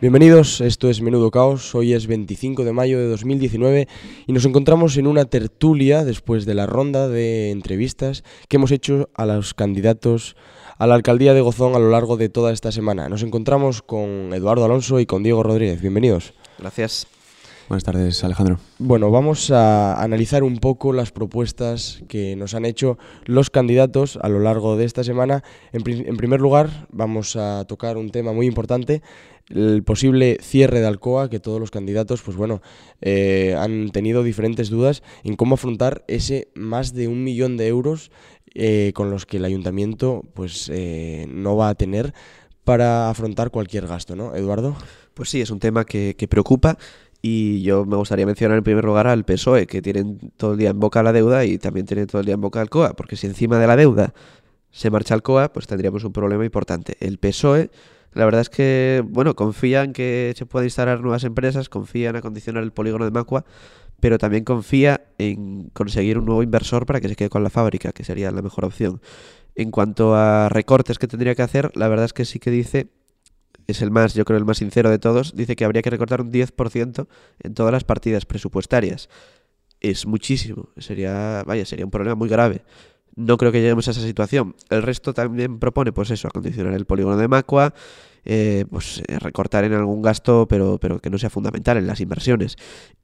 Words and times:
Bienvenidos, 0.00 0.60
esto 0.60 0.88
es 0.88 1.02
Menudo 1.02 1.32
Caos, 1.32 1.74
hoy 1.74 1.92
es 1.92 2.06
25 2.06 2.62
de 2.62 2.72
mayo 2.72 3.00
de 3.00 3.08
2019 3.08 3.88
y 4.28 4.32
nos 4.32 4.44
encontramos 4.44 4.96
en 4.96 5.08
una 5.08 5.24
tertulia 5.24 6.04
después 6.04 6.46
de 6.46 6.54
la 6.54 6.66
ronda 6.66 7.08
de 7.08 7.50
entrevistas 7.50 8.22
que 8.46 8.58
hemos 8.58 8.70
hecho 8.70 9.10
a 9.14 9.26
los 9.26 9.54
candidatos 9.54 10.36
a 10.78 10.86
la 10.86 10.94
alcaldía 10.94 11.34
de 11.34 11.40
Gozón 11.40 11.74
a 11.74 11.80
lo 11.80 11.90
largo 11.90 12.16
de 12.16 12.28
toda 12.28 12.52
esta 12.52 12.70
semana. 12.70 13.08
Nos 13.08 13.24
encontramos 13.24 13.82
con 13.82 14.32
Eduardo 14.32 14.64
Alonso 14.64 15.00
y 15.00 15.06
con 15.06 15.24
Diego 15.24 15.42
Rodríguez. 15.42 15.80
Bienvenidos. 15.80 16.32
Gracias. 16.60 17.08
Buenas 17.68 17.84
tardes, 17.84 18.24
Alejandro. 18.24 18.58
Bueno, 18.78 19.10
vamos 19.10 19.50
a 19.50 20.02
analizar 20.02 20.42
un 20.42 20.56
poco 20.56 20.94
las 20.94 21.12
propuestas 21.12 22.02
que 22.08 22.34
nos 22.34 22.54
han 22.54 22.64
hecho 22.64 22.96
los 23.26 23.50
candidatos 23.50 24.18
a 24.22 24.30
lo 24.30 24.40
largo 24.40 24.78
de 24.78 24.86
esta 24.86 25.04
semana. 25.04 25.44
En, 25.72 25.82
primer 25.82 26.40
lugar, 26.40 26.86
vamos 26.90 27.36
a 27.36 27.66
tocar 27.66 27.98
un 27.98 28.08
tema 28.08 28.32
muy 28.32 28.46
importante, 28.46 29.02
el 29.50 29.82
posible 29.82 30.38
cierre 30.42 30.80
de 30.80 30.86
Alcoa, 30.86 31.30
que 31.30 31.40
todos 31.40 31.60
los 31.60 31.70
candidatos, 31.70 32.22
pues 32.22 32.36
bueno, 32.36 32.60
eh, 33.00 33.54
han 33.58 33.90
tenido 33.90 34.22
diferentes 34.22 34.70
dudas 34.70 35.02
en 35.24 35.36
cómo 35.36 35.54
afrontar 35.54 36.04
ese 36.08 36.48
más 36.54 36.92
de 36.94 37.08
un 37.08 37.24
millón 37.24 37.56
de 37.56 37.68
euros 37.68 38.10
eh, 38.54 38.92
con 38.94 39.10
los 39.10 39.26
que 39.26 39.38
el 39.38 39.44
ayuntamiento, 39.44 40.22
pues 40.34 40.70
eh, 40.72 41.26
no 41.28 41.56
va 41.56 41.70
a 41.70 41.74
tener 41.74 42.14
para 42.64 43.08
afrontar 43.08 43.50
cualquier 43.50 43.86
gasto, 43.86 44.16
¿no, 44.16 44.34
Eduardo? 44.34 44.76
Pues 45.14 45.30
sí, 45.30 45.40
es 45.40 45.50
un 45.50 45.58
tema 45.58 45.84
que, 45.84 46.14
que 46.16 46.28
preocupa 46.28 46.76
y 47.20 47.62
yo 47.62 47.84
me 47.84 47.96
gustaría 47.96 48.26
mencionar 48.26 48.58
en 48.58 48.64
primer 48.64 48.84
lugar 48.84 49.06
al 49.06 49.24
PSOE, 49.24 49.66
que 49.66 49.82
tienen 49.82 50.18
todo 50.36 50.52
el 50.52 50.58
día 50.58 50.70
en 50.70 50.78
boca 50.78 51.02
la 51.02 51.12
deuda 51.12 51.44
y 51.44 51.58
también 51.58 51.86
tienen 51.86 52.06
todo 52.06 52.20
el 52.20 52.26
día 52.26 52.34
en 52.34 52.40
boca 52.40 52.62
el 52.62 52.70
COA, 52.70 52.94
porque 52.94 53.16
si 53.16 53.26
encima 53.26 53.58
de 53.58 53.66
la 53.66 53.76
deuda 53.76 54.14
se 54.70 54.90
marcha 54.90 55.14
el 55.14 55.22
COA, 55.22 55.52
pues 55.52 55.66
tendríamos 55.66 56.04
un 56.04 56.12
problema 56.12 56.44
importante. 56.44 56.96
El 57.00 57.18
PSOE, 57.18 57.70
la 58.12 58.24
verdad 58.24 58.40
es 58.40 58.50
que, 58.50 59.02
bueno, 59.06 59.34
confía 59.34 59.82
en 59.82 59.92
que 59.92 60.34
se 60.36 60.46
puedan 60.46 60.66
instalar 60.66 61.00
nuevas 61.00 61.24
empresas, 61.24 61.68
confía 61.68 62.10
en 62.10 62.16
acondicionar 62.16 62.62
el 62.62 62.72
polígono 62.72 63.04
de 63.04 63.10
Macua, 63.10 63.44
pero 64.00 64.18
también 64.18 64.44
confía 64.44 65.02
en 65.18 65.70
conseguir 65.70 66.18
un 66.18 66.24
nuevo 66.24 66.42
inversor 66.42 66.86
para 66.86 67.00
que 67.00 67.08
se 67.08 67.16
quede 67.16 67.28
con 67.28 67.42
la 67.42 67.50
fábrica, 67.50 67.92
que 67.92 68.04
sería 68.04 68.30
la 68.30 68.42
mejor 68.42 68.64
opción. 68.64 69.00
En 69.54 69.70
cuanto 69.70 70.14
a 70.14 70.48
recortes 70.48 70.98
que 70.98 71.08
tendría 71.08 71.34
que 71.34 71.42
hacer, 71.42 71.76
la 71.76 71.88
verdad 71.88 72.04
es 72.04 72.12
que 72.12 72.24
sí 72.24 72.38
que 72.38 72.50
dice 72.50 72.90
es 73.68 73.82
el 73.82 73.90
más, 73.90 74.14
yo 74.14 74.24
creo, 74.24 74.38
el 74.38 74.46
más 74.46 74.58
sincero 74.58 74.88
de 74.88 74.98
todos, 74.98 75.36
dice 75.36 75.54
que 75.54 75.64
habría 75.64 75.82
que 75.82 75.90
recortar 75.90 76.22
un 76.22 76.32
10% 76.32 77.06
en 77.40 77.54
todas 77.54 77.70
las 77.70 77.84
partidas 77.84 78.24
presupuestarias. 78.24 79.10
Es 79.80 80.06
muchísimo, 80.06 80.70
sería, 80.78 81.44
vaya, 81.46 81.66
sería 81.66 81.84
un 81.84 81.90
problema 81.90 82.14
muy 82.14 82.30
grave. 82.30 82.62
No 83.18 83.36
creo 83.36 83.50
que 83.50 83.60
lleguemos 83.60 83.88
a 83.88 83.90
esa 83.90 84.00
situación. 84.00 84.54
El 84.70 84.82
resto 84.82 85.12
también 85.12 85.58
propone, 85.58 85.92
pues 85.92 86.12
eso, 86.12 86.28
acondicionar 86.28 86.72
el 86.74 86.86
polígono 86.86 87.16
de 87.16 87.26
Macua, 87.26 87.74
eh, 88.24 88.64
pues 88.70 89.02
eh, 89.08 89.18
recortar 89.18 89.64
en 89.64 89.72
algún 89.72 90.02
gasto, 90.02 90.46
pero, 90.48 90.78
pero 90.78 91.00
que 91.00 91.10
no 91.10 91.18
sea 91.18 91.28
fundamental 91.28 91.76
en 91.78 91.88
las 91.88 92.00
inversiones. 92.00 92.54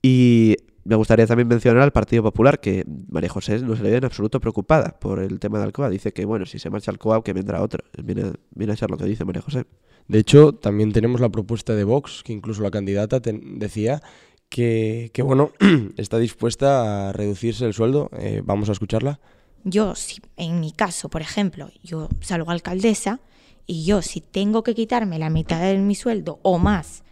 Y 0.00 0.56
me 0.84 0.94
gustaría 0.94 1.26
también 1.26 1.48
mencionar 1.48 1.82
al 1.82 1.90
Partido 1.90 2.22
Popular, 2.22 2.60
que 2.60 2.84
María 3.08 3.28
José 3.28 3.58
no 3.58 3.74
se 3.74 3.82
le 3.82 3.90
ve 3.90 3.96
en 3.96 4.04
absoluto 4.04 4.38
preocupada 4.38 4.96
por 5.00 5.18
el 5.18 5.40
tema 5.40 5.58
de 5.58 5.64
Alcoa. 5.64 5.90
Dice 5.90 6.12
que, 6.12 6.24
bueno, 6.24 6.46
si 6.46 6.60
se 6.60 6.70
marcha 6.70 6.92
Alcoa, 6.92 7.24
que 7.24 7.32
vendrá 7.32 7.60
otro. 7.60 7.82
Viene, 8.00 8.72
a 8.72 8.76
ser 8.76 8.90
lo 8.90 8.96
que 8.96 9.06
dice 9.06 9.24
María 9.24 9.42
José. 9.42 9.64
De 10.06 10.20
hecho, 10.20 10.52
también 10.52 10.92
tenemos 10.92 11.20
la 11.20 11.30
propuesta 11.30 11.74
de 11.74 11.82
Vox, 11.82 12.22
que 12.22 12.32
incluso 12.32 12.62
la 12.62 12.70
candidata 12.70 13.20
decía 13.20 14.00
que, 14.48 15.10
bueno, 15.24 15.50
está 15.96 16.18
dispuesta 16.18 17.08
a 17.08 17.12
reducirse 17.12 17.64
el 17.64 17.72
sueldo. 17.72 18.10
Eh, 18.18 18.42
vamos 18.44 18.68
a 18.68 18.72
escucharla. 18.72 19.20
Yo, 19.64 19.94
si, 19.94 20.20
en 20.36 20.60
mi 20.60 20.72
caso, 20.72 21.08
por 21.08 21.22
ejemplo, 21.22 21.70
yo 21.82 22.08
salgo 22.20 22.50
alcaldesa 22.50 23.20
y 23.66 23.84
yo 23.84 24.02
si 24.02 24.20
tengo 24.20 24.62
que 24.62 24.74
quitarme 24.74 25.18
la 25.18 25.30
mitad 25.30 25.60
de 25.60 25.78
mi 25.78 25.94
sueldo 25.94 26.38
o 26.42 26.58
más 26.58 27.02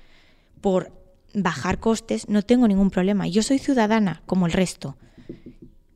por 0.61 0.93
bajar 1.35 1.81
costes, 1.81 2.29
no 2.29 2.43
tengo 2.43 2.69
ningún 2.69 2.91
problema. 2.91 3.27
Yo 3.27 3.43
soy 3.43 3.59
ciudadana 3.59 4.23
como 4.27 4.47
el 4.47 4.53
resto 4.53 4.97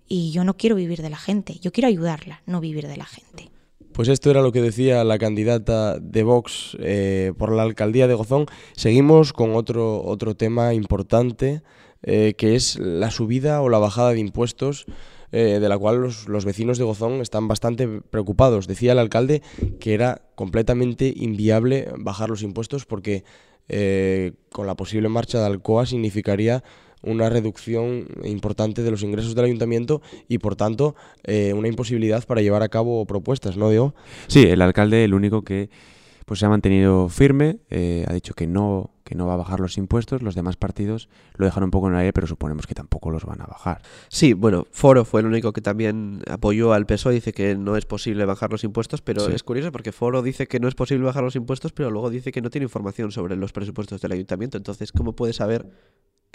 y 0.09 0.31
yo 0.31 0.45
no 0.45 0.57
quiero 0.57 0.77
vivir 0.77 1.03
de 1.03 1.11
la 1.11 1.19
gente, 1.19 1.59
yo 1.61 1.73
quiero 1.73 1.89
ayudarla, 1.89 2.43
no 2.47 2.61
vivir 2.61 2.89
de 2.89 2.97
la 2.97 3.05
gente. 3.05 3.51
Pues 3.93 4.09
esto 4.09 4.31
era 4.31 4.43
lo 4.43 4.53
que 4.53 4.61
decía 4.61 5.05
la 5.05 5.19
candidata 5.19 5.99
de 5.99 6.23
Vox 6.23 6.77
eh, 6.81 7.33
por 7.39 7.51
la 7.51 7.63
alcaldía 7.63 8.07
de 8.07 8.15
Gozón. 8.15 8.47
Seguimos 8.75 9.33
con 9.33 9.55
otro, 9.55 10.05
otro 10.05 10.37
tema 10.37 10.75
importante, 10.75 11.63
eh, 12.03 12.35
que 12.37 12.57
es 12.57 12.79
la 12.79 13.11
subida 13.11 13.63
o 13.63 13.71
la 13.71 13.79
bajada 13.79 14.13
de 14.13 14.21
impuestos, 14.21 14.85
eh, 15.33 15.59
de 15.61 15.69
la 15.69 15.79
cual 15.79 16.03
los, 16.03 16.29
los, 16.29 16.45
vecinos 16.45 16.79
de 16.79 16.85
Gozón 16.85 17.21
están 17.21 17.49
bastante 17.49 17.89
preocupados. 17.89 18.67
Decía 18.67 18.93
el 18.93 18.99
alcalde 18.99 19.43
que 19.81 19.95
era 19.95 20.23
completamente 20.35 21.13
inviable 21.15 21.89
bajar 21.99 22.31
los 22.31 22.43
impuestos 22.43 22.87
porque 22.87 23.25
con 24.53 24.69
la 24.69 24.77
posible 24.77 25.09
marcha 25.09 25.41
de 25.41 25.47
Alcoa 25.47 25.87
significaría 25.87 26.63
una 27.07 27.31
reducción 27.31 28.07
importante 28.25 28.83
de 28.83 28.91
los 28.91 29.03
ingresos 29.03 29.35
del 29.35 29.47
ayuntamiento 29.47 30.03
y, 30.29 30.39
por 30.39 30.57
tanto, 30.57 30.95
eh, 31.25 31.53
una 31.55 31.69
imposibilidad 31.69 32.25
para 32.27 32.43
llevar 32.43 32.63
a 32.63 32.69
cabo 32.69 33.07
propuestas, 33.07 33.57
¿no, 33.57 33.71
Diego? 33.71 33.95
Sí, 34.27 34.43
el 34.43 34.61
alcalde, 34.61 35.05
el 35.05 35.15
único 35.15 35.43
que 35.43 35.71
pues 36.27 36.41
se 36.41 36.47
ha 36.47 36.49
mantenido 36.49 37.09
firme, 37.09 37.61
eh, 37.71 38.05
ha 38.09 38.13
dicho 38.13 38.35
que 38.35 38.49
no, 38.49 38.91
que 39.05 39.15
no 39.15 39.29
va 39.29 39.35
a 39.35 39.37
bajar 39.37 39.61
los 39.61 39.79
impuestos, 39.79 40.23
los 40.23 40.35
demás 40.35 40.57
partidos 40.57 41.09
lo 41.37 41.47
dejaron 41.47 41.69
un 41.69 41.71
poco 41.71 41.87
en 41.87 41.95
el 41.95 42.01
aire, 42.01 42.13
pero 42.13 42.27
suponemos 42.27 42.67
que 42.67 42.75
tampoco 42.75 43.13
los 43.13 43.25
van 43.25 43.41
a 43.41 43.47
bajar. 43.47 43.81
Sí, 44.09 44.33
bueno, 44.33 44.67
Foro 44.73 45.05
fue 45.05 45.21
el 45.21 45.29
único 45.29 45.53
que 45.53 45.61
también 45.61 46.23
apoyó 46.29 46.73
al 46.73 46.85
PSOE, 46.85 47.15
dice 47.15 47.33
que 47.33 47.57
no 47.57 47.77
es 47.77 47.87
posible 47.87 48.25
bajar 48.25 48.51
los 48.51 48.65
impuestos, 48.65 49.03
pero 49.03 49.29
es 49.29 49.45
curioso 49.45 49.71
porque 49.71 49.93
Foro 49.93 50.21
dice 50.21 50.49
que 50.49 50.59
no 50.59 50.67
es 50.67 50.75
posible 50.75 51.05
bajar 51.05 51.23
los 51.23 51.37
impuestos, 51.37 51.73
pero 51.73 51.93
luego 51.93 52.11
dice 52.11 52.33
que 52.33 52.43
no 52.43 52.51
tiene 52.51 52.65
información 52.65 53.13
sobre 53.13 53.37
los 53.37 53.53
presupuestos 53.53 54.01
del 54.01 54.11
ayuntamiento, 54.11 54.57
entonces, 54.57 54.91
¿cómo 54.91 55.15
puede 55.15 55.33
saber 55.33 55.71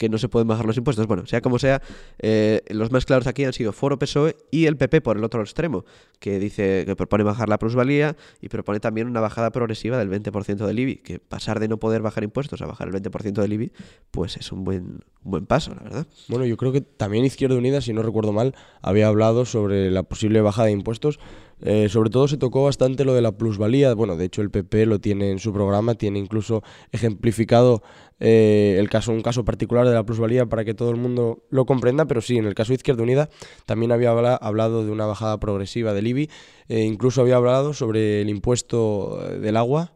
que 0.02 0.10
no 0.10 0.18
se 0.18 0.30
pueden 0.30 0.48
bajar 0.48 0.66
los 0.66 0.78
impuestos. 0.78 1.06
Bueno, 1.06 1.28
sea 1.28 1.42
como 1.42 1.60
sea, 1.60 1.80
eh, 2.18 2.64
los 2.70 2.92
más 2.92 3.06
claros 3.06 3.28
aquí 3.28 3.44
han 3.44 3.54
sido 3.54 3.72
Foro 3.72 4.00
PSOE 4.00 4.36
y 4.50 4.66
el 4.66 4.76
PP 4.76 5.00
por 5.02 5.16
el 5.16 5.24
otro 5.24 5.42
extremo, 5.42 5.86
que 6.20 6.40
dice 6.40 6.86
que 6.88 6.96
propone 6.96 7.24
bajar 7.24 7.50
la 7.50 7.60
plusvalía 7.60 8.16
y 8.42 8.50
propone 8.50 8.80
también 8.80 9.06
una 9.06 9.20
bajada 9.20 9.52
progresiva 9.52 10.00
del 10.00 10.10
20% 10.10 10.66
del 10.66 10.80
IBI, 10.80 10.96
que 10.96 11.20
pasar 11.20 11.60
de 11.60 11.68
no 11.68 11.78
poder 11.78 12.02
bajar 12.02 12.24
impuestos 12.24 12.64
a 12.64 12.66
bajar 12.66 12.88
el 12.88 12.96
20% 12.96 13.44
del 13.44 13.54
IBI, 13.54 13.72
pues 14.10 14.38
es 14.38 14.52
un 14.52 14.64
buen, 14.64 15.02
buen 15.22 15.46
paso, 15.46 15.76
la 15.76 15.84
verdad. 15.84 16.08
Bueno, 16.30 16.46
yo 16.46 16.58
creo 16.58 16.72
que 16.72 16.82
también 16.82 17.24
Izquierda 17.24 17.56
Unida, 17.56 17.80
si 17.80 17.94
no 17.94 18.02
recuerdo 18.02 18.34
mal, 18.34 18.56
había 18.82 19.08
hablado 19.08 19.46
sobre 19.46 19.92
la 19.92 20.02
posible 20.02 20.42
bajada 20.42 20.66
de 20.66 20.72
impuestos. 20.72 21.20
Eh, 21.62 21.90
sobre 21.90 22.10
todo 22.10 22.28
se 22.28 22.38
tocó 22.38 22.64
bastante 22.64 23.06
lo 23.06 23.14
de 23.14 23.22
la 23.22 23.32
plusvalía. 23.32 23.94
Bueno, 23.94 24.18
de 24.18 24.26
hecho 24.26 24.42
el 24.42 24.52
PP 24.52 24.86
lo 24.86 25.00
tiene 25.00 25.32
en 25.32 25.40
su 25.40 25.54
programa, 25.54 25.96
tiene 25.96 26.20
incluso 26.20 26.64
ejemplificado 26.92 27.82
eh, 28.24 28.76
el 28.78 28.88
caso, 28.88 29.12
un 29.12 29.24
caso 29.24 29.44
particular 29.44 29.88
de 29.88 29.96
la 29.96 30.06
plusvalía 30.06 30.46
para 30.46 30.64
que 30.64 30.76
todo 30.76 30.92
el 30.92 30.98
mundo 30.98 31.44
lo 31.50 31.66
comprenda, 31.66 32.06
pero 32.06 32.22
sí, 32.22 32.38
en 32.38 32.46
el 32.46 32.54
caso 32.54 32.70
de 32.70 32.76
Izquierda 32.76 33.02
Unida 33.02 33.30
también 33.66 33.92
había 33.92 34.12
hablado 34.12 34.86
de 34.86 34.92
una 34.92 35.08
bajada 35.08 35.40
progresiva 35.40 35.94
del 35.94 36.06
IBI, 36.06 36.30
e 36.68 36.82
incluso 36.82 37.22
había 37.22 37.38
hablado 37.38 37.74
sobre 37.74 38.22
el 38.22 38.30
impuesto 38.30 39.20
eh, 39.28 39.40
del 39.40 39.58
agua, 39.58 39.94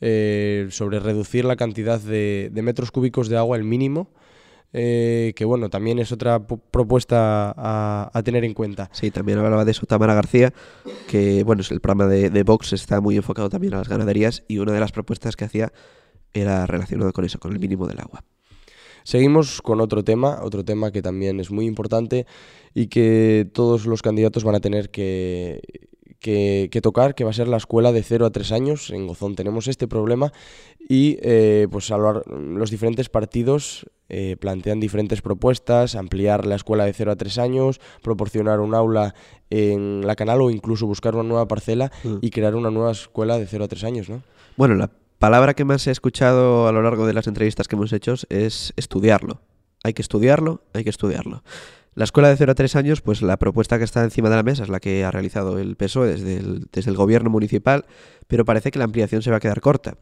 eh, 0.00 0.66
sobre 0.70 0.98
reducir 0.98 1.44
la 1.44 1.54
cantidad 1.54 2.00
de, 2.00 2.50
metros 2.52 2.90
cúbicos 2.90 3.28
de 3.28 3.36
agua, 3.36 3.56
el 3.56 3.64
mínimo. 3.64 4.10
Que 4.72 5.44
bueno, 5.44 5.70
también 5.70 5.98
es 5.98 6.12
otra 6.12 6.46
propuesta 6.46 7.54
a, 7.56 8.22
tener 8.22 8.44
en 8.44 8.54
cuenta. 8.54 8.90
Sí, 8.92 9.10
también 9.10 9.38
hablaba 9.38 9.64
de 9.64 9.70
eso 9.70 9.86
Tamara 9.86 10.14
García, 10.14 10.52
que 11.08 11.42
bueno, 11.44 11.62
el 11.68 11.80
programa 11.80 12.10
de, 12.10 12.30
de 12.30 12.42
Vox 12.42 12.72
está 12.72 13.00
muy 13.00 13.16
enfocado 13.16 13.48
también 13.48 13.74
a 13.74 13.78
las 13.78 13.88
ganaderías 13.88 14.44
y 14.48 14.58
una 14.58 14.72
de 14.72 14.80
las 14.80 14.92
propuestas 14.92 15.36
que 15.36 15.44
hacía 15.44 15.72
era 16.34 16.66
relacionado 16.66 17.12
con 17.12 17.24
eso, 17.24 17.38
con 17.38 17.52
el 17.52 17.58
mínimo 17.58 17.86
del 17.86 18.00
agua. 18.00 18.24
Seguimos 19.04 19.62
con 19.62 19.80
otro 19.80 20.04
tema, 20.04 20.40
otro 20.42 20.66
tema 20.66 20.92
que 20.92 21.00
también 21.00 21.40
es 21.40 21.50
muy 21.50 21.64
importante 21.64 22.26
y 22.74 22.88
que 22.88 23.48
todos 23.54 23.86
los 23.86 24.02
candidatos 24.02 24.44
van 24.44 24.56
a 24.56 24.60
tener 24.60 24.90
que, 24.90 25.62
que, 26.20 26.80
tocar, 26.82 27.14
que 27.14 27.24
va 27.24 27.30
a 27.30 27.34
ser 27.34 27.48
la 27.48 27.56
escuela 27.56 27.92
de 27.92 28.02
0 28.02 28.26
a 28.26 28.30
3 28.30 28.52
años. 28.52 28.90
En 28.90 29.06
Gozón 29.06 29.34
tenemos 29.34 29.68
este 29.68 29.86
problema 29.86 30.32
y 30.78 31.18
eh, 31.22 31.68
pues 31.70 31.90
los 31.90 32.70
diferentes 32.70 33.08
partidos 33.08 33.86
eh, 34.08 34.36
plantean 34.40 34.80
diferentes 34.80 35.22
propuestas, 35.22 35.94
ampliar 35.94 36.46
la 36.46 36.56
escuela 36.56 36.84
de 36.84 36.92
0 36.92 37.12
a 37.12 37.16
3 37.16 37.38
años, 37.38 37.80
proporcionar 38.02 38.60
un 38.60 38.74
aula 38.74 39.14
en 39.50 40.06
la 40.06 40.16
canal 40.16 40.40
o 40.40 40.50
incluso 40.50 40.86
buscar 40.86 41.14
una 41.14 41.28
nueva 41.28 41.46
parcela 41.46 41.92
mm. 42.04 42.16
y 42.20 42.30
crear 42.30 42.54
una 42.54 42.70
nueva 42.70 42.92
escuela 42.92 43.38
de 43.38 43.46
0 43.46 43.64
a 43.64 43.68
3 43.68 43.84
años, 43.84 44.08
¿no? 44.08 44.22
Bueno, 44.56 44.74
la 44.74 44.90
palabra 45.18 45.54
que 45.54 45.64
más 45.64 45.86
he 45.86 45.90
escuchado 45.90 46.68
a 46.68 46.72
lo 46.72 46.82
largo 46.82 47.06
de 47.06 47.12
las 47.12 47.26
entrevistas 47.26 47.68
que 47.68 47.76
hemos 47.76 47.92
hecho 47.92 48.14
es 48.28 48.72
estudiarlo. 48.76 49.40
Hay 49.84 49.92
que 49.92 50.02
estudiarlo, 50.02 50.62
hay 50.72 50.84
que 50.84 50.90
estudiarlo. 50.90 51.42
La 51.98 52.04
escuela 52.04 52.28
de 52.28 52.36
0 52.36 52.52
a 52.52 52.54
3 52.54 52.76
años, 52.76 53.00
pues 53.00 53.22
la 53.22 53.36
propuesta 53.38 53.76
que 53.76 53.82
está 53.82 54.04
encima 54.04 54.30
de 54.30 54.36
la 54.36 54.44
mesa 54.44 54.62
es 54.62 54.68
la 54.68 54.78
que 54.78 55.04
ha 55.04 55.10
realizado 55.10 55.58
el 55.58 55.74
PSOE 55.74 56.06
desde 56.06 56.36
el, 56.36 56.68
desde 56.70 56.92
el 56.92 56.96
gobierno 56.96 57.28
municipal, 57.28 57.86
pero 58.28 58.44
parece 58.44 58.70
que 58.70 58.78
la 58.78 58.84
ampliación 58.84 59.20
se 59.20 59.32
va 59.32 59.38
a 59.38 59.40
quedar 59.40 59.60
corta. 59.60 59.96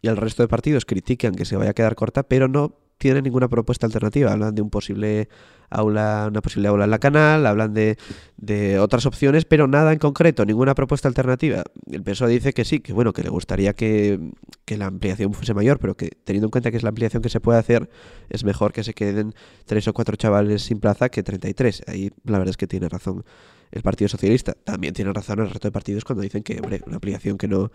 Y 0.00 0.08
el 0.08 0.16
resto 0.16 0.42
de 0.42 0.48
partidos 0.48 0.86
critican 0.86 1.34
que 1.34 1.44
se 1.44 1.58
vaya 1.58 1.72
a 1.72 1.74
quedar 1.74 1.94
corta, 1.94 2.22
pero 2.22 2.48
no 2.48 2.78
tienen 2.96 3.24
ninguna 3.24 3.48
propuesta 3.48 3.84
alternativa. 3.84 4.32
Hablan 4.32 4.54
de 4.54 4.62
un 4.62 4.70
posible 4.70 5.28
aula, 5.72 6.26
una 6.28 6.42
posible 6.42 6.68
aula 6.68 6.84
en 6.84 6.90
la 6.90 6.98
canal, 6.98 7.46
hablan 7.46 7.74
de, 7.74 7.96
de 8.36 8.78
otras 8.78 9.06
opciones, 9.06 9.44
pero 9.44 9.66
nada 9.66 9.92
en 9.92 9.98
concreto, 9.98 10.44
ninguna 10.44 10.74
propuesta 10.74 11.08
alternativa. 11.08 11.64
El 11.90 12.02
PSOE 12.02 12.30
dice 12.30 12.52
que 12.52 12.64
sí, 12.64 12.80
que 12.80 12.92
bueno, 12.92 13.12
que 13.12 13.22
le 13.22 13.30
gustaría 13.30 13.72
que, 13.72 14.20
que 14.64 14.76
la 14.76 14.86
ampliación 14.86 15.32
fuese 15.34 15.54
mayor, 15.54 15.78
pero 15.78 15.96
que 15.96 16.10
teniendo 16.24 16.46
en 16.46 16.50
cuenta 16.50 16.70
que 16.70 16.76
es 16.76 16.82
la 16.82 16.90
ampliación 16.90 17.22
que 17.22 17.28
se 17.28 17.40
puede 17.40 17.58
hacer, 17.58 17.88
es 18.28 18.44
mejor 18.44 18.72
que 18.72 18.84
se 18.84 18.94
queden 18.94 19.34
tres 19.66 19.88
o 19.88 19.92
cuatro 19.92 20.16
chavales 20.16 20.62
sin 20.62 20.80
plaza 20.80 21.08
que 21.08 21.22
33. 21.22 21.84
Ahí 21.86 22.10
la 22.24 22.38
verdad 22.38 22.50
es 22.50 22.56
que 22.56 22.66
tiene 22.66 22.88
razón 22.88 23.24
el 23.70 23.82
Partido 23.82 24.08
Socialista. 24.08 24.54
También 24.64 24.94
tiene 24.94 25.12
razón 25.12 25.40
el 25.40 25.50
resto 25.50 25.68
de 25.68 25.72
partidos 25.72 26.04
cuando 26.04 26.22
dicen 26.22 26.42
que, 26.42 26.60
hombre, 26.60 26.82
una 26.86 26.96
ampliación 26.96 27.38
que 27.38 27.48
no, 27.48 27.72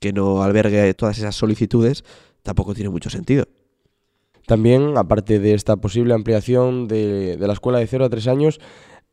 que 0.00 0.12
no 0.12 0.42
albergue 0.42 0.92
todas 0.94 1.18
esas 1.18 1.34
solicitudes 1.34 2.04
tampoco 2.42 2.74
tiene 2.74 2.90
mucho 2.90 3.10
sentido. 3.10 3.48
También, 4.46 4.96
aparte 4.96 5.38
de 5.38 5.54
esta 5.54 5.76
posible 5.76 6.14
ampliación 6.14 6.86
de, 6.86 7.36
de 7.36 7.46
la 7.46 7.52
escuela 7.52 7.78
de 7.78 7.86
0 7.86 8.04
a 8.04 8.08
3 8.08 8.28
años, 8.28 8.60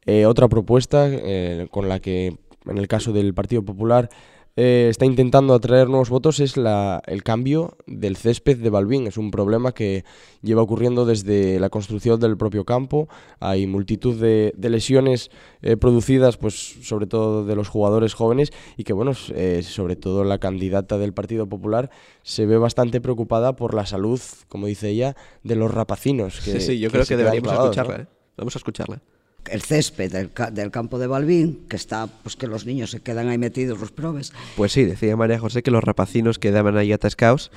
eh, 0.05 0.25
otra 0.25 0.47
propuesta 0.47 1.07
eh, 1.09 1.67
con 1.71 1.87
la 1.87 1.99
que, 1.99 2.37
en 2.65 2.77
el 2.77 2.87
caso 2.87 3.13
del 3.13 3.33
Partido 3.33 3.63
Popular, 3.63 4.09
eh, 4.55 4.87
está 4.89 5.05
intentando 5.05 5.55
atraer 5.55 5.89
nuevos 5.89 6.09
votos 6.09 6.39
es 6.39 6.57
la, 6.57 7.01
el 7.07 7.23
cambio 7.23 7.77
del 7.87 8.17
césped 8.17 8.57
de 8.57 8.69
Balbín. 8.69 9.07
Es 9.07 9.17
un 9.17 9.31
problema 9.31 9.73
que 9.73 10.05
lleva 10.41 10.61
ocurriendo 10.61 11.05
desde 11.05 11.59
la 11.59 11.69
construcción 11.69 12.19
del 12.19 12.37
propio 12.37 12.63
campo. 12.63 13.09
Hay 13.39 13.65
multitud 13.65 14.19
de, 14.19 14.53
de 14.55 14.69
lesiones 14.69 15.31
eh, 15.61 15.75
producidas, 15.75 16.37
pues 16.37 16.53
sobre 16.83 17.07
todo 17.07 17.45
de 17.45 17.55
los 17.55 17.67
jugadores 17.67 18.13
jóvenes 18.13 18.51
y 18.77 18.83
que, 18.83 18.93
bueno, 18.93 19.13
eh, 19.33 19.63
sobre 19.63 19.95
todo 19.95 20.23
la 20.23 20.37
candidata 20.37 20.97
del 20.97 21.13
Partido 21.13 21.47
Popular 21.47 21.89
se 22.21 22.45
ve 22.45 22.57
bastante 22.57 23.01
preocupada 23.01 23.55
por 23.55 23.73
la 23.73 23.85
salud, 23.85 24.21
como 24.49 24.67
dice 24.67 24.89
ella, 24.89 25.15
de 25.43 25.55
los 25.55 25.73
rapacinos. 25.73 26.41
Que, 26.41 26.51
sí, 26.51 26.61
sí, 26.61 26.79
yo 26.79 26.89
que 26.89 26.93
creo 26.93 27.05
que 27.05 27.17
deberíamos 27.17 27.53
escucharla. 27.53 27.97
¿no? 27.97 28.03
¿eh? 28.03 28.07
Vamos 28.37 28.55
a 28.55 28.59
escucharla. 28.59 29.01
El 29.49 29.61
césped 29.61 30.11
del, 30.11 30.31
ca- 30.31 30.51
del 30.51 30.71
campo 30.71 30.99
de 30.99 31.07
Balbín, 31.07 31.65
que 31.69 31.75
está, 31.75 32.07
pues 32.07 32.35
que 32.35 32.47
los 32.47 32.65
niños 32.65 32.91
se 32.91 33.01
quedan 33.01 33.27
ahí 33.27 33.37
metidos 33.37 33.79
los 33.79 33.91
probes. 33.91 34.33
Pues 34.55 34.71
sí, 34.71 34.83
decía 34.83 35.15
María 35.15 35.39
José 35.39 35.63
que 35.63 35.71
los 35.71 35.83
rapacinos 35.83 36.39
quedaban 36.39 36.77
ahí 36.77 36.91
atascados. 36.91 37.51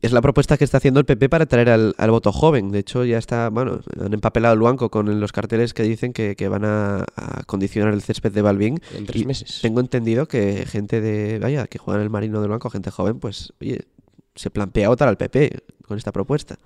Es 0.00 0.10
la 0.10 0.20
propuesta 0.20 0.58
que 0.58 0.64
está 0.64 0.78
haciendo 0.78 0.98
el 0.98 1.06
PP 1.06 1.28
para 1.28 1.46
traer 1.46 1.70
al, 1.70 1.94
al 1.96 2.10
voto 2.10 2.32
joven. 2.32 2.72
De 2.72 2.80
hecho, 2.80 3.04
ya 3.04 3.18
está, 3.18 3.50
bueno, 3.50 3.80
han 4.04 4.12
empapelado 4.12 4.52
el 4.54 4.60
banco 4.60 4.90
con 4.90 5.20
los 5.20 5.30
carteles 5.30 5.74
que 5.74 5.84
dicen 5.84 6.12
que, 6.12 6.34
que 6.34 6.48
van 6.48 6.64
a, 6.64 7.04
a 7.14 7.44
condicionar 7.46 7.94
el 7.94 8.02
césped 8.02 8.32
de 8.32 8.42
Balbín. 8.42 8.80
En 8.96 9.06
tres 9.06 9.22
Y 9.22 9.26
meses. 9.26 9.58
Tengo 9.62 9.78
entendido 9.78 10.26
que 10.26 10.66
gente 10.66 11.00
de, 11.00 11.38
vaya, 11.38 11.68
que 11.68 11.78
juega 11.78 11.98
en 12.00 12.02
el 12.02 12.10
Marino 12.10 12.40
del 12.40 12.50
Banco, 12.50 12.68
gente 12.68 12.90
joven, 12.90 13.20
pues, 13.20 13.52
oye, 13.60 13.82
se 14.34 14.50
plantea 14.50 14.88
votar 14.88 15.06
al 15.06 15.16
PP 15.18 15.60
con 15.86 15.96
esta 15.96 16.10
propuesta. 16.10 16.58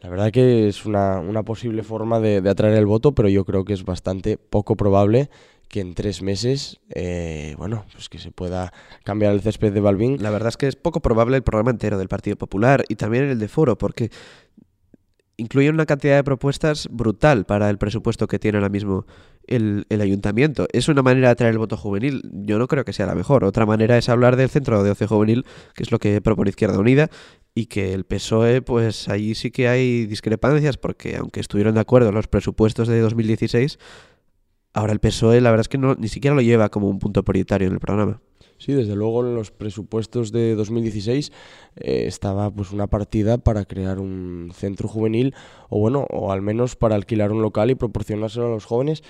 La 0.00 0.08
verdad 0.08 0.30
que 0.30 0.68
es 0.68 0.86
una, 0.86 1.20
una 1.20 1.42
posible 1.42 1.82
forma 1.82 2.20
de, 2.20 2.40
de 2.40 2.50
atraer 2.50 2.76
el 2.76 2.86
voto, 2.86 3.12
pero 3.12 3.28
yo 3.28 3.44
creo 3.44 3.64
que 3.64 3.74
es 3.74 3.84
bastante 3.84 4.38
poco 4.38 4.76
probable 4.76 5.28
que 5.70 5.80
en 5.80 5.94
tres 5.94 6.20
meses, 6.20 6.80
eh, 6.94 7.54
bueno, 7.56 7.84
pues 7.92 8.08
que 8.08 8.18
se 8.18 8.32
pueda 8.32 8.72
cambiar 9.04 9.32
el 9.32 9.40
césped 9.40 9.72
de 9.72 9.80
Balbín. 9.80 10.20
La 10.20 10.30
verdad 10.30 10.48
es 10.48 10.56
que 10.56 10.66
es 10.66 10.74
poco 10.74 11.00
probable 11.00 11.36
el 11.36 11.44
programa 11.44 11.70
entero 11.70 11.96
del 11.96 12.08
Partido 12.08 12.36
Popular 12.36 12.84
y 12.88 12.96
también 12.96 13.24
el 13.24 13.38
de 13.38 13.46
Foro, 13.46 13.78
porque 13.78 14.10
incluyen 15.36 15.74
una 15.74 15.86
cantidad 15.86 16.16
de 16.16 16.24
propuestas 16.24 16.88
brutal 16.90 17.46
para 17.46 17.70
el 17.70 17.78
presupuesto 17.78 18.26
que 18.26 18.40
tiene 18.40 18.58
ahora 18.58 18.68
mismo 18.68 19.06
el, 19.46 19.86
el 19.88 20.00
ayuntamiento. 20.00 20.66
Es 20.72 20.88
una 20.88 21.02
manera 21.02 21.28
de 21.28 21.32
atraer 21.32 21.52
el 21.52 21.58
voto 21.58 21.76
juvenil. 21.76 22.22
Yo 22.32 22.58
no 22.58 22.68
creo 22.68 22.84
que 22.84 22.92
sea 22.92 23.06
la 23.06 23.14
mejor. 23.14 23.44
Otra 23.44 23.66
manera 23.66 23.98
es 23.98 24.08
hablar 24.08 24.36
del 24.36 24.48
centro 24.48 24.82
de 24.82 24.90
ocio 24.90 25.08
juvenil, 25.08 25.44
que 25.74 25.82
es 25.82 25.92
lo 25.92 25.98
que 25.98 26.20
propone 26.20 26.50
Izquierda 26.50 26.78
Unida, 26.78 27.10
y 27.54 27.66
que 27.66 27.92
el 27.92 28.04
PSOE, 28.04 28.62
pues 28.62 29.08
ahí 29.08 29.34
sí 29.34 29.50
que 29.50 29.68
hay 29.68 30.06
discrepancias, 30.06 30.76
porque 30.76 31.16
aunque 31.16 31.40
estuvieron 31.40 31.74
de 31.74 31.80
acuerdo 31.80 32.08
en 32.08 32.14
los 32.14 32.28
presupuestos 32.28 32.88
de 32.88 33.00
2016, 33.00 33.78
ahora 34.72 34.92
el 34.92 35.00
PSOE 35.00 35.40
la 35.40 35.50
verdad 35.50 35.62
es 35.62 35.68
que 35.68 35.78
no, 35.78 35.94
ni 35.96 36.08
siquiera 36.08 36.34
lo 36.34 36.42
lleva 36.42 36.68
como 36.68 36.88
un 36.88 36.98
punto 36.98 37.24
prioritario 37.24 37.68
en 37.68 37.74
el 37.74 37.80
programa. 37.80 38.20
Sí, 38.60 38.74
desde 38.74 38.94
luego 38.94 39.24
en 39.24 39.34
los 39.34 39.50
presupuestos 39.50 40.32
de 40.32 40.54
2016 40.54 41.32
eh, 41.76 42.04
estaba 42.06 42.50
pues 42.50 42.72
una 42.72 42.88
partida 42.88 43.38
para 43.38 43.64
crear 43.64 43.98
un 43.98 44.52
centro 44.54 44.86
juvenil 44.86 45.34
o 45.70 45.78
bueno, 45.78 46.06
o 46.10 46.30
al 46.30 46.42
menos 46.42 46.76
para 46.76 46.94
alquilar 46.94 47.32
un 47.32 47.40
local 47.40 47.70
y 47.70 47.74
proporcionárselo 47.74 48.48
a 48.48 48.50
los 48.50 48.66
jóvenes. 48.66 49.02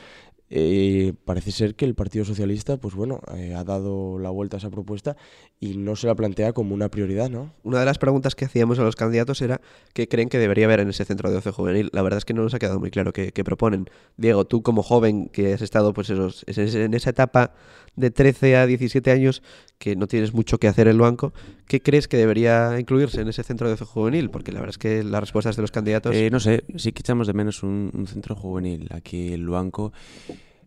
Eh, 0.53 1.13
parece 1.25 1.53
ser 1.53 1.77
que 1.77 1.85
el 1.85 1.95
Partido 1.95 2.25
Socialista, 2.25 2.77
pues 2.77 2.97
bueno, 2.97 3.21
eh, 3.37 3.55
ha 3.55 3.63
dado 3.63 4.19
la 4.19 4.31
vuelta 4.31 4.57
a 4.57 4.59
esa 4.59 4.69
propuesta 4.69 5.17
y 5.61 5.77
no 5.77 5.95
se 5.95 6.09
la 6.09 6.17
plantea 6.17 6.53
como 6.53 6.75
una 6.75 6.89
prioridad, 6.89 7.31
¿no? 7.31 7.53
Una 7.63 7.79
de 7.79 7.85
las 7.85 7.99
preguntas 7.99 8.35
que 8.35 8.47
hacíamos 8.47 8.81
a 8.81 8.83
los 8.83 8.97
candidatos 8.97 9.41
era 9.43 9.61
qué 9.95 10.09
creen 10.09 10.29
que 10.29 10.39
debería 10.39 10.65
haber 10.65 10.81
en 10.81 10.89
ese 10.89 11.05
centro 11.05 11.31
de 11.31 11.37
ocio 11.37 11.53
juvenil. 11.53 11.91
La 11.93 12.03
verdad 12.03 12.19
es 12.19 12.25
que 12.25 12.35
no 12.35 12.43
nos 12.43 12.53
ha 12.55 12.59
quedado 12.59 12.81
muy 12.81 12.91
claro 12.91 13.13
qué, 13.13 13.33
proponen. 13.45 13.89
Diego, 14.17 14.45
tú 14.45 14.63
como 14.63 14.83
joven 14.83 15.29
que 15.29 15.55
has 15.55 15.63
estado 15.63 15.93
pues 15.93 16.11
en 16.11 16.95
esa 16.95 17.11
etapa 17.11 17.53
de 17.95 18.11
13 18.11 18.57
a 18.57 18.67
17 18.67 19.11
años 19.11 19.43
que 19.81 19.97
no 19.97 20.07
tienes 20.07 20.35
mucho 20.35 20.59
que 20.59 20.69
hacer 20.69 20.89
en 20.89 20.93
el 20.93 21.01
banco, 21.01 21.33
¿qué 21.67 21.81
crees 21.81 22.07
que 22.07 22.19
debería 22.19 22.79
incluirse 22.79 23.23
en 23.23 23.29
ese 23.29 23.43
centro 23.43 23.71
de 23.71 23.77
juvenil? 23.79 24.29
Porque 24.29 24.53
la 24.53 24.61
verdad 24.61 24.75
es 24.75 24.79
que 24.79 25.03
las 25.03 25.21
respuestas 25.23 25.57
de 25.57 25.63
los 25.63 25.71
candidatos... 25.71 26.15
Eh, 26.15 26.29
no 26.31 26.39
sé, 26.39 26.65
sí 26.77 26.93
que 26.93 27.01
echamos 27.01 27.27
de 27.27 27.33
menos 27.33 27.63
un, 27.63 28.07
centro 28.07 28.37
juvenil 28.37 28.89
aquí 28.93 29.33
en 29.33 29.41
Luanco. 29.41 29.95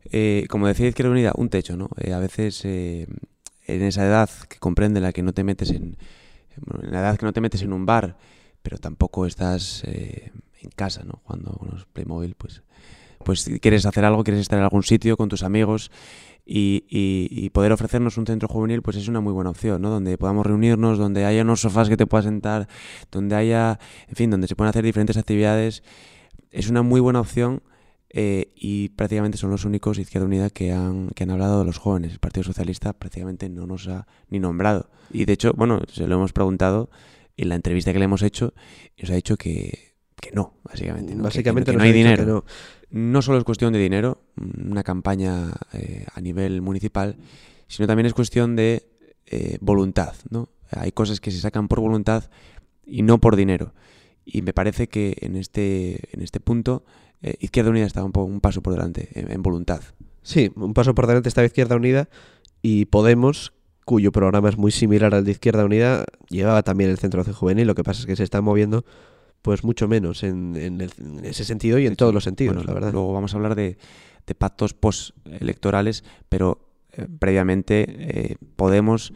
Eh, 0.06 0.48
como 0.50 0.66
decía 0.66 0.88
Izquierda 0.88 1.12
Unida, 1.12 1.32
un 1.36 1.50
techo, 1.50 1.78
¿no? 1.78 1.90
Eh, 1.98 2.12
a 2.12 2.18
veces 2.18 2.66
eh, 2.66 3.06
en 3.68 3.84
esa 3.84 4.04
edad 4.04 4.32
que 4.50 4.58
comprende 4.58 5.00
la 5.00 5.14
que 5.14 5.22
no 5.22 5.32
te 5.32 5.44
metes 5.44 5.70
en, 5.70 5.96
en 6.82 6.92
la 6.92 7.02
edad 7.02 7.16
que 7.16 7.28
no 7.28 7.34
te 7.34 7.42
metes 7.42 7.62
en 7.62 7.72
un 7.72 7.86
bar, 7.86 8.18
pero 8.64 8.80
tampoco 8.80 9.28
estás 9.28 9.84
en 9.84 10.72
casa, 10.76 11.04
¿no? 11.04 11.22
Jugando 11.24 11.52
con 11.52 11.70
los 11.70 11.86
Playmobil, 11.86 12.34
pues, 12.34 12.64
pues 13.24 13.48
quieres 13.62 13.86
hacer 13.86 14.06
algo, 14.06 14.24
quieres 14.24 14.42
estar 14.42 14.58
en 14.58 14.64
algún 14.64 14.82
sitio 14.82 15.18
con 15.18 15.30
tus 15.30 15.44
amigos 15.44 15.92
y, 16.46 16.84
y- 16.90 17.28
y 17.32 17.50
poder 17.52 17.72
ofrecernos 17.72 18.18
un 18.18 18.26
centro 18.26 18.48
juvenil, 18.48 18.82
pues 18.82 18.98
es 18.98 19.08
una 19.08 19.22
muy 19.22 19.34
buena 19.34 19.50
opción, 19.50 19.82
¿no? 19.82 19.90
Donde 19.90 20.18
podamos 20.18 20.46
reunirnos, 20.46 20.98
donde 20.98 21.26
haya 21.26 21.42
unos 21.44 21.62
sofás 21.62 21.90
que 21.90 21.98
te 21.98 22.06
puedas 22.06 22.26
sentar, 22.26 22.68
donde 23.12 23.36
haya, 23.36 23.80
en 24.08 24.16
fin, 24.16 24.30
donde 24.30 24.48
se 24.48 24.56
puedan 24.56 24.70
hacer 24.70 24.84
diferentes 24.84 25.18
actividades. 25.18 25.84
Es 26.52 26.70
una 26.70 26.82
muy 26.84 27.00
buena 27.02 27.20
opción 27.22 27.64
eh, 28.10 28.52
y 28.56 28.90
prácticamente 28.90 29.38
son 29.38 29.50
los 29.50 29.66
únicos 29.66 29.98
Izquierda 29.98 30.28
Unida 30.28 30.50
que 30.50 30.72
han, 30.72 31.10
que 31.10 31.24
han 31.24 31.32
hablado 31.32 31.60
de 31.60 31.66
los 31.66 31.78
jóvenes. 31.80 32.12
El 32.12 32.20
Partido 32.20 32.44
Socialista 32.44 32.94
prácticamente 32.94 33.50
no 33.50 33.66
nos 33.66 33.88
ha 33.88 34.06
ni 34.30 34.40
nombrado. 34.40 34.90
Y 35.12 35.26
de 35.26 35.34
hecho, 35.34 35.54
bueno, 35.56 35.80
se 35.92 36.08
lo 36.08 36.16
hemos 36.16 36.34
preguntado 36.34 36.90
en 37.38 37.50
la 37.50 37.56
entrevista 37.56 37.92
que 37.94 38.00
le 38.00 38.06
hemos 38.06 38.22
hecho 38.22 38.54
nos 39.02 39.10
ha 39.10 39.16
dicho 39.16 39.38
que, 39.38 39.93
que 40.26 40.32
no, 40.34 40.54
básicamente. 40.64 41.12
¿no? 41.14 41.20
Que- 41.20 41.24
Básicamente 41.24 41.72
que, 41.72 41.78
no 41.78 41.84
hay 41.84 41.92
dinero. 41.92 42.26
no. 42.26 42.46
No 42.90 43.22
solo 43.24 43.40
es 43.40 43.44
cuestión 43.44 43.74
de 43.74 43.80
dinero, 43.80 44.22
una 44.38 44.84
campaña 44.84 45.52
eh, 45.74 46.06
a 46.14 46.22
nivel 46.22 46.62
municipal, 46.62 47.16
sino 47.68 47.88
también 47.88 48.06
es 48.06 48.14
cuestión 48.14 48.56
de 48.56 48.84
eh, 49.26 49.58
voluntad, 49.62 50.14
¿no? 50.30 50.50
Hay 50.70 50.92
cosas 50.92 51.20
que 51.20 51.32
se 51.32 51.40
sacan 51.40 51.68
por 51.68 51.80
voluntad 51.80 52.26
y 52.86 53.02
no 53.02 53.20
por 53.20 53.36
dinero. 53.36 53.74
Y 54.26 54.42
me 54.44 54.54
parece 54.54 54.88
que 54.88 55.18
en 55.22 55.36
este, 55.36 56.02
en 56.16 56.22
este 56.22 56.40
punto 56.40 56.84
eh, 57.24 57.36
Izquierda 57.40 57.72
Unida 57.72 57.86
está 57.86 58.04
un, 58.04 58.12
un 58.16 58.42
paso 58.42 58.62
por 58.62 58.74
delante 58.74 59.10
en, 59.20 59.32
en 59.32 59.42
voluntad. 59.42 59.82
Sí, 60.22 60.52
un 60.56 60.74
paso 60.76 60.94
por 60.94 61.08
delante 61.08 61.30
está 61.30 61.44
Izquierda 61.44 61.76
Unida 61.76 62.10
y 62.62 62.86
Podemos, 62.86 63.54
cuyo 63.86 64.12
programa 64.12 64.50
es 64.50 64.58
muy 64.58 64.72
similar 64.72 65.16
al 65.16 65.26
de 65.26 65.32
Izquierda 65.32 65.66
Unida, 65.66 66.06
llevaba 66.30 66.62
también 66.62 66.90
el 66.92 66.98
centro 67.00 67.24
de 67.24 67.34
juvenil, 67.34 67.66
lo 67.68 67.76
que 67.76 67.84
pasa 67.84 68.02
es 68.02 68.06
que 68.06 68.16
se 68.16 68.24
está 68.24 68.40
moviendo 68.42 68.86
pues 69.44 69.64
mucho 69.64 69.88
menos 69.88 70.24
en, 70.24 70.56
en 70.56 70.82
el- 70.82 70.94
en 70.98 71.24
ese 71.26 71.46
sentido 71.46 71.78
y 71.78 71.86
en 71.86 71.96
todos 71.96 72.14
los 72.14 72.24
sentidos, 72.24 72.56
Bueno, 72.56 72.68
la 72.68 72.74
verdad. 72.74 72.92
Luego 72.94 73.14
vamos 73.14 73.34
a 73.34 73.38
hablar 73.38 73.54
de, 73.54 73.78
de 74.26 74.36
pactos 74.36 74.74
postelectorales, 74.74 76.04
pero 76.30 76.66
eh, 76.94 77.08
previamente 77.20 77.86
eh, 77.88 78.36
Podemos 78.56 79.14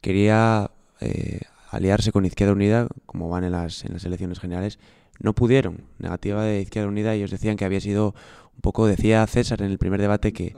quería 0.00 0.70
eh, 1.00 1.40
aliarse 1.70 2.12
con 2.12 2.24
Izquierda 2.24 2.52
Unida, 2.54 2.86
como 3.06 3.28
van 3.28 3.44
en 3.44 3.52
las, 3.52 3.84
en 3.84 3.92
las 3.94 4.04
elecciones 4.04 4.38
generales. 4.40 4.78
No 5.20 5.34
pudieron. 5.34 5.84
Negativa 5.98 6.44
de 6.44 6.60
Izquierda 6.60 6.88
Unida. 6.88 7.14
Ellos 7.14 7.30
decían 7.30 7.56
que 7.56 7.64
había 7.64 7.80
sido 7.80 8.14
un 8.54 8.60
poco, 8.60 8.86
decía 8.86 9.26
César 9.26 9.62
en 9.62 9.70
el 9.70 9.78
primer 9.78 10.00
debate 10.00 10.32
que, 10.32 10.54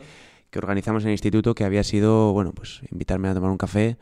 que 0.50 0.58
organizamos 0.58 1.02
en 1.04 1.08
el 1.08 1.12
instituto, 1.14 1.54
que 1.54 1.64
había 1.64 1.85
sido, 1.85 2.32
bueno, 2.32 2.52
pues 2.52 2.80
invitarme 2.90 3.28
a 3.28 3.35
tomar 3.35 3.50
un 3.50 3.58
café 3.58 3.96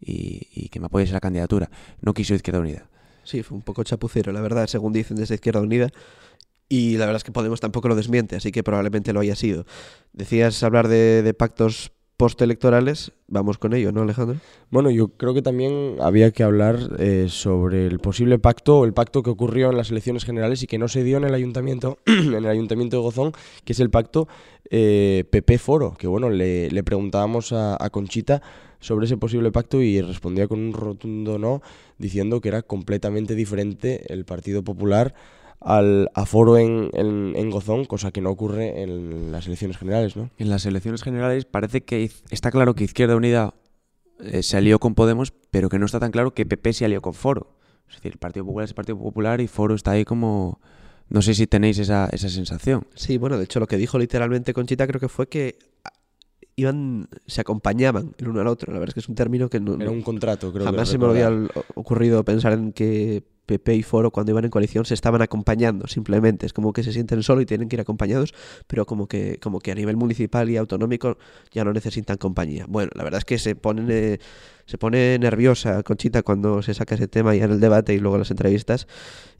y, 0.00 0.48
y 0.52 0.68
que 0.70 0.80
me 0.80 0.86
apoyes 0.86 1.10
en 1.10 1.14
la 1.14 1.20
candidatura. 1.20 1.70
No 2.00 2.14
quiso 2.14 2.34
Izquierda 2.34 2.60
Unida. 2.60 2.88
Sí, 3.26 3.42
fue 3.42 3.56
un 3.56 3.62
poco 3.62 3.82
chapucero, 3.82 4.32
la 4.32 4.40
verdad, 4.40 4.68
según 4.68 4.92
dicen 4.92 5.16
desde 5.16 5.34
Izquierda 5.34 5.60
Unida. 5.60 5.90
Y 6.68 6.96
la 6.96 7.06
verdad 7.06 7.16
es 7.16 7.24
que 7.24 7.32
Podemos 7.32 7.60
tampoco 7.60 7.88
lo 7.88 7.96
desmiente, 7.96 8.36
así 8.36 8.52
que 8.52 8.62
probablemente 8.62 9.12
lo 9.12 9.20
haya 9.20 9.34
sido. 9.34 9.66
Decías 10.12 10.62
hablar 10.62 10.86
de, 10.86 11.34
pactos 11.36 11.92
postelectorales, 12.16 13.12
vamos 13.26 13.58
con 13.58 13.74
ello, 13.74 13.92
¿no, 13.92 14.02
Alejandro? 14.02 14.38
Bueno, 14.70 14.90
yo 14.90 15.08
creo 15.08 15.34
que 15.34 15.42
también 15.42 15.96
había 16.00 16.30
que 16.30 16.44
hablar 16.44 16.78
eh, 16.98 17.26
sobre 17.28 17.86
el 17.86 17.98
posible 17.98 18.38
pacto, 18.38 18.78
o 18.78 18.84
el 18.84 18.94
pacto 18.94 19.22
que 19.22 19.30
ocurrió 19.30 19.70
en 19.70 19.76
las 19.76 19.90
elecciones 19.90 20.24
generales 20.24 20.62
y 20.62 20.66
que 20.66 20.78
no 20.78 20.88
se 20.88 21.02
dio 21.02 21.16
en 21.18 21.24
el 21.24 21.34
ayuntamiento, 21.34 21.98
en 22.06 22.32
el 22.32 22.46
ayuntamiento 22.46 22.96
de 22.96 23.02
Gozón, 23.02 23.32
que 23.64 23.72
es 23.72 23.80
el 23.80 23.90
pacto 23.90 24.28
eh, 24.70 25.24
PP 25.30 25.58
Foro, 25.58 25.94
que 25.98 26.06
bueno, 26.06 26.30
le, 26.30 26.82
preguntábamos 26.84 27.52
a 27.52 27.90
Conchita 27.90 28.40
sobre 28.80 29.06
ese 29.06 29.16
posible 29.16 29.52
pacto 29.52 29.80
y 29.82 30.00
respondía 30.00 30.48
con 30.48 30.60
un 30.60 30.72
rotundo 30.72 31.38
no, 31.38 31.62
diciendo 31.98 32.40
que 32.40 32.48
era 32.48 32.62
completamente 32.62 33.34
diferente 33.34 34.12
el 34.12 34.24
Partido 34.24 34.62
Popular 34.62 35.14
al 35.60 36.10
aforo 36.14 36.58
en, 36.58 36.90
en, 36.92 37.34
en 37.34 37.50
Gozón, 37.50 37.86
cosa 37.86 38.12
que 38.12 38.20
no 38.20 38.30
ocurre 38.30 38.82
en 38.82 39.32
las 39.32 39.46
elecciones 39.46 39.78
generales, 39.78 40.16
¿no? 40.16 40.30
En 40.38 40.50
las 40.50 40.66
elecciones 40.66 41.02
generales 41.02 41.44
parece 41.44 41.82
que 41.82 42.10
está 42.30 42.50
claro 42.50 42.74
que 42.74 42.84
Izquierda 42.84 43.16
Unida 43.16 43.54
eh, 44.20 44.42
se 44.42 44.56
alió 44.56 44.78
con 44.78 44.94
Podemos, 44.94 45.32
pero 45.50 45.68
que 45.68 45.78
no 45.78 45.86
está 45.86 46.00
tan 46.00 46.10
claro 46.10 46.34
que 46.34 46.46
PP 46.46 46.72
se 46.72 46.84
alió 46.84 47.02
con 47.02 47.14
Foro. 47.14 47.56
Es 47.88 47.96
decir, 47.96 48.12
el 48.12 48.18
Partido 48.18 48.44
Popular 48.44 48.64
es 48.64 48.70
el 48.70 48.74
Partido 48.74 48.98
Popular 48.98 49.40
y 49.40 49.48
Foro 49.48 49.74
está 49.74 49.92
ahí 49.92 50.04
como... 50.04 50.60
No 51.08 51.22
sé 51.22 51.34
si 51.34 51.46
tenéis 51.46 51.78
esa, 51.78 52.08
esa 52.10 52.28
sensación. 52.28 52.88
Sí, 52.96 53.16
bueno, 53.16 53.38
de 53.38 53.44
hecho 53.44 53.60
lo 53.60 53.68
que 53.68 53.76
dijo 53.76 53.96
literalmente 53.96 54.52
Conchita 54.52 54.88
creo 54.88 55.00
que 55.00 55.08
fue 55.08 55.28
que 55.28 55.56
iban, 56.56 57.08
se 57.26 57.42
acompañaban 57.42 58.14
el 58.18 58.28
uno 58.28 58.40
al 58.40 58.46
otro. 58.48 58.72
La 58.72 58.78
verdad 58.78 58.90
es 58.90 58.94
que 58.94 59.00
es 59.00 59.08
un 59.08 59.14
término 59.14 59.48
que 59.48 59.60
no, 59.60 59.74
Era 59.74 59.90
un 59.90 60.02
contrato, 60.02 60.52
creo 60.52 60.64
jamás 60.64 60.88
que 60.88 60.92
se 60.92 60.98
me 60.98 61.06
había 61.06 61.30
ocurrido 61.74 62.24
pensar 62.24 62.54
en 62.54 62.72
que 62.72 63.22
PP 63.46 63.74
y 63.76 63.82
Foro 63.82 64.10
cuando 64.10 64.32
iban 64.32 64.44
en 64.44 64.50
coalición 64.50 64.84
se 64.84 64.94
estaban 64.94 65.22
acompañando 65.22 65.86
simplemente. 65.86 66.46
Es 66.46 66.52
como 66.52 66.72
que 66.72 66.82
se 66.82 66.92
sienten 66.92 67.22
solo 67.22 67.40
y 67.40 67.46
tienen 67.46 67.68
que 67.68 67.76
ir 67.76 67.80
acompañados, 67.80 68.34
pero 68.66 68.84
como 68.84 69.06
que, 69.06 69.38
como 69.40 69.60
que 69.60 69.72
a 69.72 69.74
nivel 69.74 69.96
municipal 69.96 70.50
y 70.50 70.56
autonómico 70.56 71.16
ya 71.52 71.64
no 71.64 71.72
necesitan 71.72 72.16
compañía. 72.18 72.66
Bueno, 72.68 72.90
la 72.94 73.04
verdad 73.04 73.18
es 73.18 73.24
que 73.24 73.38
se 73.38 73.54
ponen... 73.54 73.86
eh, 73.90 74.18
se 74.66 74.78
pone 74.78 75.16
nerviosa 75.20 75.84
Conchita 75.84 76.22
cuando 76.22 76.60
se 76.60 76.74
saca 76.74 76.96
ese 76.96 77.06
tema 77.06 77.34
ya 77.36 77.44
en 77.44 77.52
el 77.52 77.60
debate 77.60 77.94
y 77.94 78.00
luego 78.00 78.16
en 78.16 78.20
las 78.22 78.32
entrevistas. 78.32 78.88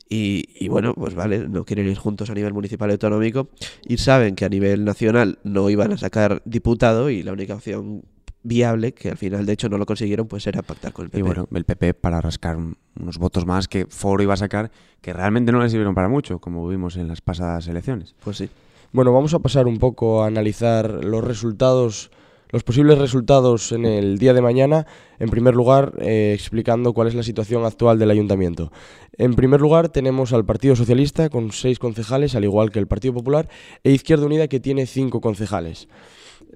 Y, 0.08 0.44
y 0.54 0.68
bueno, 0.68 0.94
pues 0.94 1.16
vale, 1.16 1.48
no 1.48 1.64
quieren 1.64 1.88
ir 1.88 1.98
juntos 1.98 2.30
a 2.30 2.34
nivel 2.34 2.52
municipal 2.54 2.88
y 2.90 2.92
autonómico. 2.92 3.48
Y 3.84 3.98
saben 3.98 4.36
que 4.36 4.44
a 4.44 4.48
nivel 4.48 4.84
nacional 4.84 5.40
no 5.42 5.68
iban 5.68 5.92
a 5.92 5.98
sacar 5.98 6.42
diputado 6.44 7.10
y 7.10 7.24
la 7.24 7.32
única 7.32 7.56
opción 7.56 8.04
viable, 8.46 8.92
que 8.92 9.10
al 9.10 9.16
final 9.16 9.44
de 9.46 9.52
hecho 9.52 9.68
no 9.68 9.78
lo 9.78 9.86
consiguieron, 9.86 10.26
pues 10.28 10.46
era 10.46 10.62
pactar 10.62 10.92
con 10.92 11.04
el 11.06 11.10
PP. 11.10 11.18
Y 11.18 11.22
bueno, 11.22 11.48
el 11.52 11.64
PP 11.64 11.94
para 11.94 12.20
rascar 12.20 12.56
un- 12.56 12.76
unos 13.00 13.18
votos 13.18 13.44
más 13.46 13.68
que 13.68 13.86
Foro 13.86 14.22
iba 14.22 14.34
a 14.34 14.36
sacar, 14.38 14.70
que 15.00 15.12
realmente 15.12 15.52
no 15.52 15.60
le 15.62 15.68
sirvieron 15.68 15.94
para 15.94 16.08
mucho, 16.08 16.38
como 16.38 16.66
vimos 16.68 16.96
en 16.96 17.08
las 17.08 17.20
pasadas 17.20 17.66
elecciones. 17.68 18.14
Pues 18.24 18.36
sí. 18.38 18.48
Bueno, 18.92 19.12
vamos 19.12 19.34
a 19.34 19.40
pasar 19.40 19.66
un 19.66 19.78
poco 19.78 20.22
a 20.22 20.28
analizar 20.28 21.04
los 21.04 21.22
resultados, 21.22 22.10
los 22.50 22.62
posibles 22.62 22.96
resultados 22.98 23.72
en 23.72 23.84
el 23.84 24.18
día 24.18 24.32
de 24.32 24.40
mañana. 24.40 24.86
En 25.18 25.28
primer 25.28 25.54
lugar, 25.54 25.92
eh, 25.98 26.32
explicando 26.34 26.92
cuál 26.94 27.08
es 27.08 27.14
la 27.14 27.22
situación 27.24 27.64
actual 27.64 27.98
del 27.98 28.10
ayuntamiento. 28.10 28.70
En 29.18 29.34
primer 29.34 29.60
lugar, 29.60 29.88
tenemos 29.88 30.32
al 30.32 30.44
Partido 30.44 30.76
Socialista 30.76 31.28
con 31.28 31.50
seis 31.52 31.78
concejales, 31.78 32.34
al 32.36 32.44
igual 32.44 32.70
que 32.70 32.78
el 32.78 32.86
Partido 32.86 33.12
Popular, 33.14 33.48
e 33.82 33.90
Izquierda 33.90 34.24
Unida 34.26 34.46
que 34.48 34.60
tiene 34.60 34.86
cinco 34.86 35.20
concejales. 35.20 35.88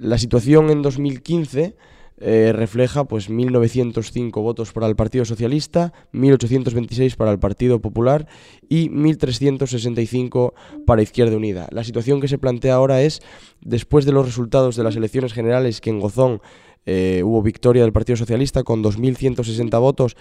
La 0.00 0.16
situación 0.16 0.70
en 0.70 0.80
2015 0.80 1.76
eh, 2.22 2.52
refleja 2.54 3.04
pues 3.04 3.28
1.905 3.28 4.32
votos 4.42 4.72
para 4.72 4.86
el 4.86 4.96
Partido 4.96 5.26
Socialista, 5.26 5.92
1.826 6.14 7.16
para 7.16 7.32
el 7.32 7.38
Partido 7.38 7.82
Popular 7.82 8.26
y 8.66 8.88
1.365 8.88 10.54
para 10.86 11.02
Izquierda 11.02 11.36
Unida. 11.36 11.68
La 11.70 11.84
situación 11.84 12.22
que 12.22 12.28
se 12.28 12.38
plantea 12.38 12.76
ahora 12.76 13.02
es, 13.02 13.20
después 13.60 14.06
de 14.06 14.12
los 14.12 14.24
resultados 14.24 14.74
de 14.74 14.84
las 14.84 14.96
elecciones 14.96 15.34
generales 15.34 15.82
que 15.82 15.90
en 15.90 16.00
Gozón 16.00 16.40
eh, 16.86 17.20
hubo 17.22 17.42
victoria 17.42 17.82
del 17.82 17.92
Partido 17.92 18.16
Socialista 18.16 18.62
con 18.62 18.82
2.160 18.82 19.78
votos, 19.80 20.16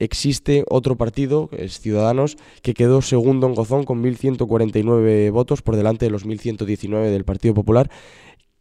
existe 0.00 0.64
otro 0.68 0.96
partido, 0.96 1.50
es 1.52 1.78
Ciudadanos, 1.78 2.36
que 2.62 2.74
quedó 2.74 3.00
segundo 3.00 3.46
en 3.46 3.54
Gozón 3.54 3.84
con 3.84 4.02
1.149 4.02 5.30
votos 5.30 5.62
por 5.62 5.76
delante 5.76 6.06
de 6.06 6.10
los 6.10 6.26
1.119 6.26 7.10
del 7.10 7.24
Partido 7.24 7.54
Popular. 7.54 7.88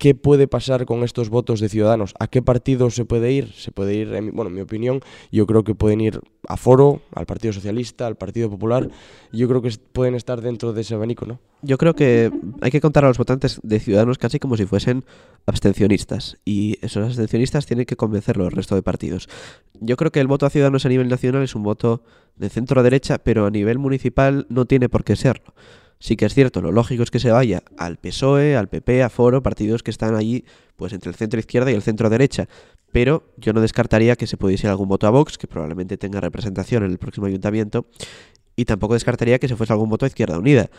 ¿Qué 0.04 0.16
puede 0.16 0.50
pasar 0.50 0.86
con 0.86 1.06
estos 1.06 1.30
votos 1.30 1.62
de 1.62 1.70
Ciudadanos? 1.70 2.14
¿A 2.20 2.28
qué 2.28 2.42
partido 2.42 2.90
se 2.90 3.06
puede 3.06 3.32
ir? 3.32 3.54
Se 3.54 3.72
puede 3.72 3.96
ir, 3.96 4.10
bueno, 4.34 4.50
en 4.50 4.56
mi 4.56 4.60
opinión, 4.60 5.00
yo 5.32 5.48
creo 5.48 5.64
que 5.64 5.76
pueden 5.76 6.02
ir 6.02 6.20
a 6.46 6.58
Foro, 6.58 7.00
al 7.16 7.26
Partido 7.26 7.54
Socialista, 7.54 8.06
al 8.06 8.18
Partido 8.18 8.50
Popular. 8.50 8.90
Yo 9.32 9.48
creo 9.48 9.62
que 9.62 9.72
pueden 9.94 10.16
estar 10.16 10.42
dentro 10.42 10.74
de 10.74 10.82
ese 10.82 10.96
abanico, 10.96 11.26
¿no? 11.26 11.40
Yo 11.62 11.78
creo 11.78 11.96
que 11.96 12.34
hay 12.60 12.70
que 12.70 12.82
contar 12.82 13.06
a 13.06 13.08
los 13.08 13.18
votantes 13.18 13.62
de 13.64 13.80
Ciudadanos 13.80 14.18
casi 14.18 14.40
como 14.40 14.58
si 14.58 14.66
fuesen 14.66 15.06
abstencionistas. 15.46 16.38
Y 16.44 16.80
esos 16.82 17.06
abstencionistas 17.06 17.66
tienen 17.66 17.86
que 17.86 17.96
convencerlo 17.96 18.44
al 18.44 18.52
resto 18.52 18.76
de 18.76 18.84
partidos. 18.84 19.30
Yo 19.80 19.96
creo 19.96 20.12
que 20.12 20.20
el 20.20 20.28
voto 20.28 20.46
a 20.46 20.50
Ciudadanos 20.50 20.86
a 20.86 20.90
nivel 20.90 21.08
nacional 21.08 21.44
es 21.44 21.56
un 21.56 21.64
voto 21.64 22.04
de 22.36 22.50
centro-derecha, 22.50 23.20
pero 23.20 23.46
a 23.46 23.52
nivel 23.52 23.80
municipal 23.80 24.48
no 24.50 24.66
tiene 24.66 24.90
por 24.90 25.06
qué 25.06 25.16
serlo. 25.16 25.54
Sí 26.04 26.18
que 26.18 26.26
es 26.26 26.34
cierto, 26.34 26.60
lo 26.60 26.74
lógico 26.74 27.02
es 27.02 27.12
que 27.12 27.20
se 27.20 27.32
vaya 27.32 27.64
al 27.78 27.96
PSOE, 27.96 28.58
al 28.58 28.68
PP, 28.68 29.04
a 29.04 29.10
Foro, 29.10 29.42
partidos 29.42 29.84
que 29.84 29.90
están 29.90 30.16
allí 30.16 30.44
pues 30.76 30.92
entre 30.92 31.10
el 31.10 31.16
centro 31.16 31.40
izquierda 31.40 31.72
y 31.72 31.76
el 31.76 31.82
centro 31.82 32.10
derecha. 32.10 32.50
Pero 32.92 33.32
yo 33.38 33.54
no 33.54 33.62
descartaría 33.62 34.18
que 34.18 34.28
se 34.28 34.36
pudiese 34.36 34.68
ir 34.68 34.72
algún 34.72 34.90
voto 34.90 35.08
a 35.08 35.12
Vox, 35.12 35.38
que 35.38 35.48
probablemente 35.48 35.96
tenga 35.96 36.20
representación 36.20 36.84
en 36.84 36.92
el 36.92 36.98
próximo 36.98 37.28
ayuntamiento, 37.28 37.86
y 38.58 38.66
tampoco 38.66 38.96
descartaría 38.96 39.40
que 39.40 39.48
se 39.48 39.56
fuese 39.56 39.72
algún 39.72 39.88
voto 39.88 40.04
a 40.04 40.10
Izquierda 40.10 40.38
Unida. 40.38 40.70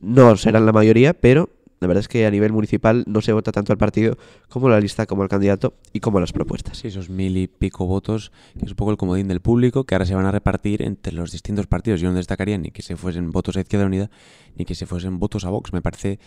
No 0.00 0.36
serán 0.36 0.66
la 0.66 0.72
mayoría, 0.72 1.14
pero 1.14 1.50
la 1.84 1.88
verdad 1.88 2.00
es 2.00 2.08
que 2.08 2.24
a 2.24 2.30
nivel 2.30 2.50
municipal 2.50 3.04
no 3.06 3.20
se 3.20 3.32
vota 3.34 3.52
tanto 3.52 3.72
al 3.72 3.78
partido 3.78 4.16
como 4.48 4.70
la 4.70 4.80
lista, 4.80 5.04
como 5.04 5.22
al 5.22 5.28
candidato 5.28 5.74
y 5.92 6.00
como 6.00 6.16
a 6.16 6.20
las 6.22 6.32
propuestas. 6.32 6.78
Sí, 6.78 6.88
esos 6.88 7.10
mil 7.10 7.36
y 7.36 7.46
pico 7.46 7.84
votos, 7.86 8.32
que 8.58 8.64
es 8.64 8.70
un 8.70 8.76
poco 8.76 8.90
el 8.90 8.96
comodín 8.96 9.28
del 9.28 9.40
público, 9.40 9.84
que 9.84 9.94
ahora 9.94 10.06
se 10.06 10.14
van 10.14 10.24
a 10.24 10.30
repartir 10.32 10.80
entre 10.80 11.12
los 11.12 11.30
distintos 11.30 11.66
partidos. 11.66 12.00
Yo 12.00 12.10
no 12.10 12.16
destacaría 12.16 12.56
ni 12.56 12.70
que 12.70 12.80
se 12.80 12.96
fuesen 12.96 13.30
votos 13.30 13.56
a 13.58 13.60
Izquierda 13.60 13.84
Unida, 13.86 14.10
ni 14.56 14.64
que 14.64 14.74
se 14.74 14.86
fuesen 14.86 15.18
votos 15.18 15.44
a 15.44 15.50
Vox. 15.50 15.72
Me 15.74 15.82
parece 15.82 16.18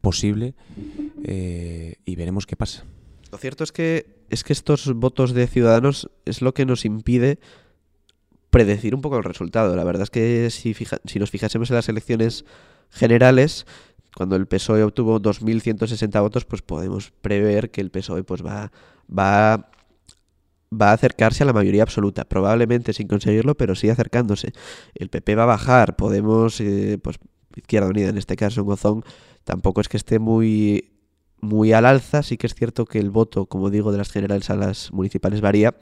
posible 0.00 0.54
eh, 1.24 1.96
y 2.04 2.14
veremos 2.16 2.46
qué 2.46 2.54
pasa. 2.56 2.84
Lo 3.32 3.38
cierto 3.38 3.64
es 3.64 3.72
que 3.72 4.22
es 4.30 4.44
que 4.44 4.52
estos 4.52 4.92
votos 4.94 5.34
de 5.34 5.46
ciudadanos 5.46 6.08
es 6.24 6.40
lo 6.42 6.54
que 6.54 6.64
nos 6.64 6.84
impide 6.84 7.38
predecir 8.50 8.94
un 8.94 9.00
poco 9.00 9.16
el 9.18 9.24
resultado. 9.24 9.74
La 9.76 9.84
verdad 9.84 10.02
es 10.04 10.10
que 10.10 10.48
si, 10.50 10.74
fija- 10.74 11.00
si 11.06 11.18
nos 11.18 11.30
fijásemos 11.30 11.70
en 11.70 11.76
las 11.76 11.88
elecciones 11.88 12.44
generales, 12.90 13.64
cuando 14.14 14.36
el 14.36 14.46
PSOE 14.46 14.82
obtuvo 14.82 15.20
2.160 15.20 16.20
votos, 16.20 16.44
pues 16.44 16.62
podemos 16.62 17.12
prever 17.22 17.70
que 17.70 17.80
el 17.80 17.90
PSOE 17.90 18.24
pues 18.24 18.44
va, 18.44 18.70
va, 19.08 19.70
va 20.72 20.90
a 20.90 20.92
acercarse 20.92 21.42
a 21.42 21.46
la 21.46 21.52
mayoría 21.52 21.82
absoluta. 21.82 22.24
Probablemente 22.24 22.92
sin 22.92 23.08
conseguirlo, 23.08 23.56
pero 23.56 23.74
sí 23.74 23.88
acercándose. 23.88 24.52
El 24.94 25.08
PP 25.08 25.34
va 25.34 25.44
a 25.44 25.46
bajar, 25.46 25.96
Podemos, 25.96 26.60
eh, 26.60 26.98
pues 27.02 27.18
Izquierda 27.56 27.88
Unida 27.88 28.08
en 28.08 28.18
este 28.18 28.36
caso, 28.36 28.60
en 28.60 28.66
Gozón, 28.66 29.04
tampoco 29.44 29.80
es 29.80 29.88
que 29.88 29.96
esté 29.96 30.18
muy 30.18 30.88
muy 31.40 31.72
al 31.72 31.86
alza. 31.86 32.22
Sí 32.22 32.38
que 32.38 32.46
es 32.46 32.54
cierto 32.54 32.86
que 32.86 32.98
el 32.98 33.10
voto, 33.10 33.46
como 33.46 33.68
digo, 33.68 33.92
de 33.92 33.98
las 33.98 34.10
generales 34.10 34.48
a 34.48 34.56
las 34.56 34.92
municipales 34.92 35.40
varía. 35.40 35.74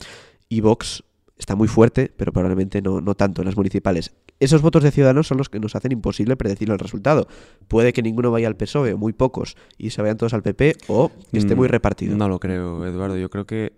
Y 0.48 0.60
Vox 0.62 1.04
está 1.36 1.54
muy 1.54 1.68
fuerte, 1.68 2.12
pero 2.16 2.32
probablemente 2.32 2.82
no, 2.82 3.00
no 3.00 3.14
tanto 3.14 3.42
en 3.42 3.46
las 3.46 3.56
municipales. 3.56 4.12
Esos 4.40 4.62
votos 4.62 4.82
de 4.82 4.90
Ciudadanos 4.90 5.28
son 5.28 5.38
los 5.38 5.48
que 5.48 5.60
nos 5.60 5.76
hacen 5.76 5.92
imposible 5.92 6.36
predecir 6.36 6.70
el 6.70 6.78
resultado. 6.78 7.28
Puede 7.68 7.92
que 7.92 8.02
ninguno 8.02 8.30
vaya 8.30 8.48
al 8.48 8.56
PSOE, 8.56 8.94
o 8.94 8.98
muy 8.98 9.12
pocos, 9.12 9.56
y 9.76 9.90
se 9.90 10.00
vayan 10.00 10.16
todos 10.16 10.32
al 10.32 10.42
PP, 10.42 10.76
o 10.88 11.10
que 11.30 11.38
esté 11.38 11.54
muy 11.54 11.68
Mm, 11.68 11.70
repartido. 11.70 12.16
No 12.16 12.28
lo 12.28 12.40
creo, 12.40 12.84
Eduardo. 12.86 13.16
Yo 13.18 13.28
creo 13.28 13.46
que 13.46 13.74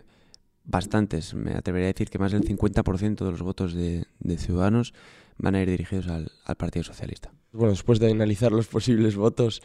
bastantes. 0.65 1.35
Me 1.35 1.53
atrevería 1.53 1.89
a 1.89 1.93
decir 1.93 2.09
que 2.09 2.19
más 2.19 2.33
del 2.33 2.45
50% 2.45 3.25
de 3.25 3.31
los 3.31 3.43
votos 3.43 3.75
de, 3.75 4.07
de 4.21 4.39
Ciudadanos 4.39 4.95
van 5.37 5.57
a 5.57 5.63
ir 5.63 5.69
dirigidos 5.69 6.07
al, 6.09 6.31
al 6.45 6.57
Partido 6.57 6.85
Socialista. 6.85 7.33
Bueno, 7.53 7.73
después 7.73 7.99
de 7.99 8.11
analizar 8.11 8.53
los 8.53 8.69
posibles 8.69 9.17
votos 9.17 9.63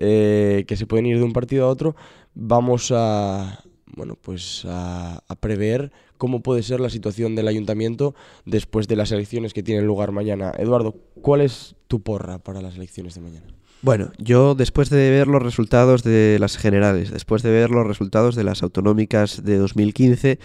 eh, 0.00 0.64
que 0.66 0.76
se 0.76 0.86
pueden 0.86 1.06
ir 1.06 1.18
de 1.18 1.24
un 1.24 1.32
partido 1.32 1.64
a 1.64 1.68
otro, 1.68 1.96
vamos 2.34 2.92
a, 2.94 3.60
bueno, 3.96 4.16
pues 4.20 4.64
a, 4.66 5.22
a 5.26 5.34
prever 5.36 5.92
cómo 6.18 6.40
puede 6.42 6.62
ser 6.62 6.80
la 6.80 6.90
situación 6.90 7.34
del 7.34 7.48
ayuntamiento 7.48 8.14
después 8.44 8.88
de 8.88 8.96
las 8.96 9.12
elecciones 9.12 9.52
que 9.52 9.62
tienen 9.62 9.86
lugar 9.86 10.12
mañana. 10.12 10.52
Eduardo, 10.58 10.94
¿cuál 11.20 11.40
es 11.40 11.74
tu 11.88 12.00
porra 12.00 12.38
para 12.38 12.62
las 12.62 12.76
elecciones 12.76 13.14
de 13.14 13.20
mañana? 13.20 13.46
Bueno, 13.84 14.12
yo 14.16 14.54
después 14.54 14.88
de 14.88 15.10
ver 15.10 15.28
los 15.28 15.42
resultados 15.42 16.02
de 16.02 16.38
las 16.40 16.56
generales, 16.56 17.10
después 17.10 17.42
de 17.42 17.50
ver 17.50 17.68
los 17.68 17.86
resultados 17.86 18.34
de 18.34 18.42
las 18.42 18.62
autonómicas 18.62 19.44
de 19.44 19.58
2015, 19.58 20.38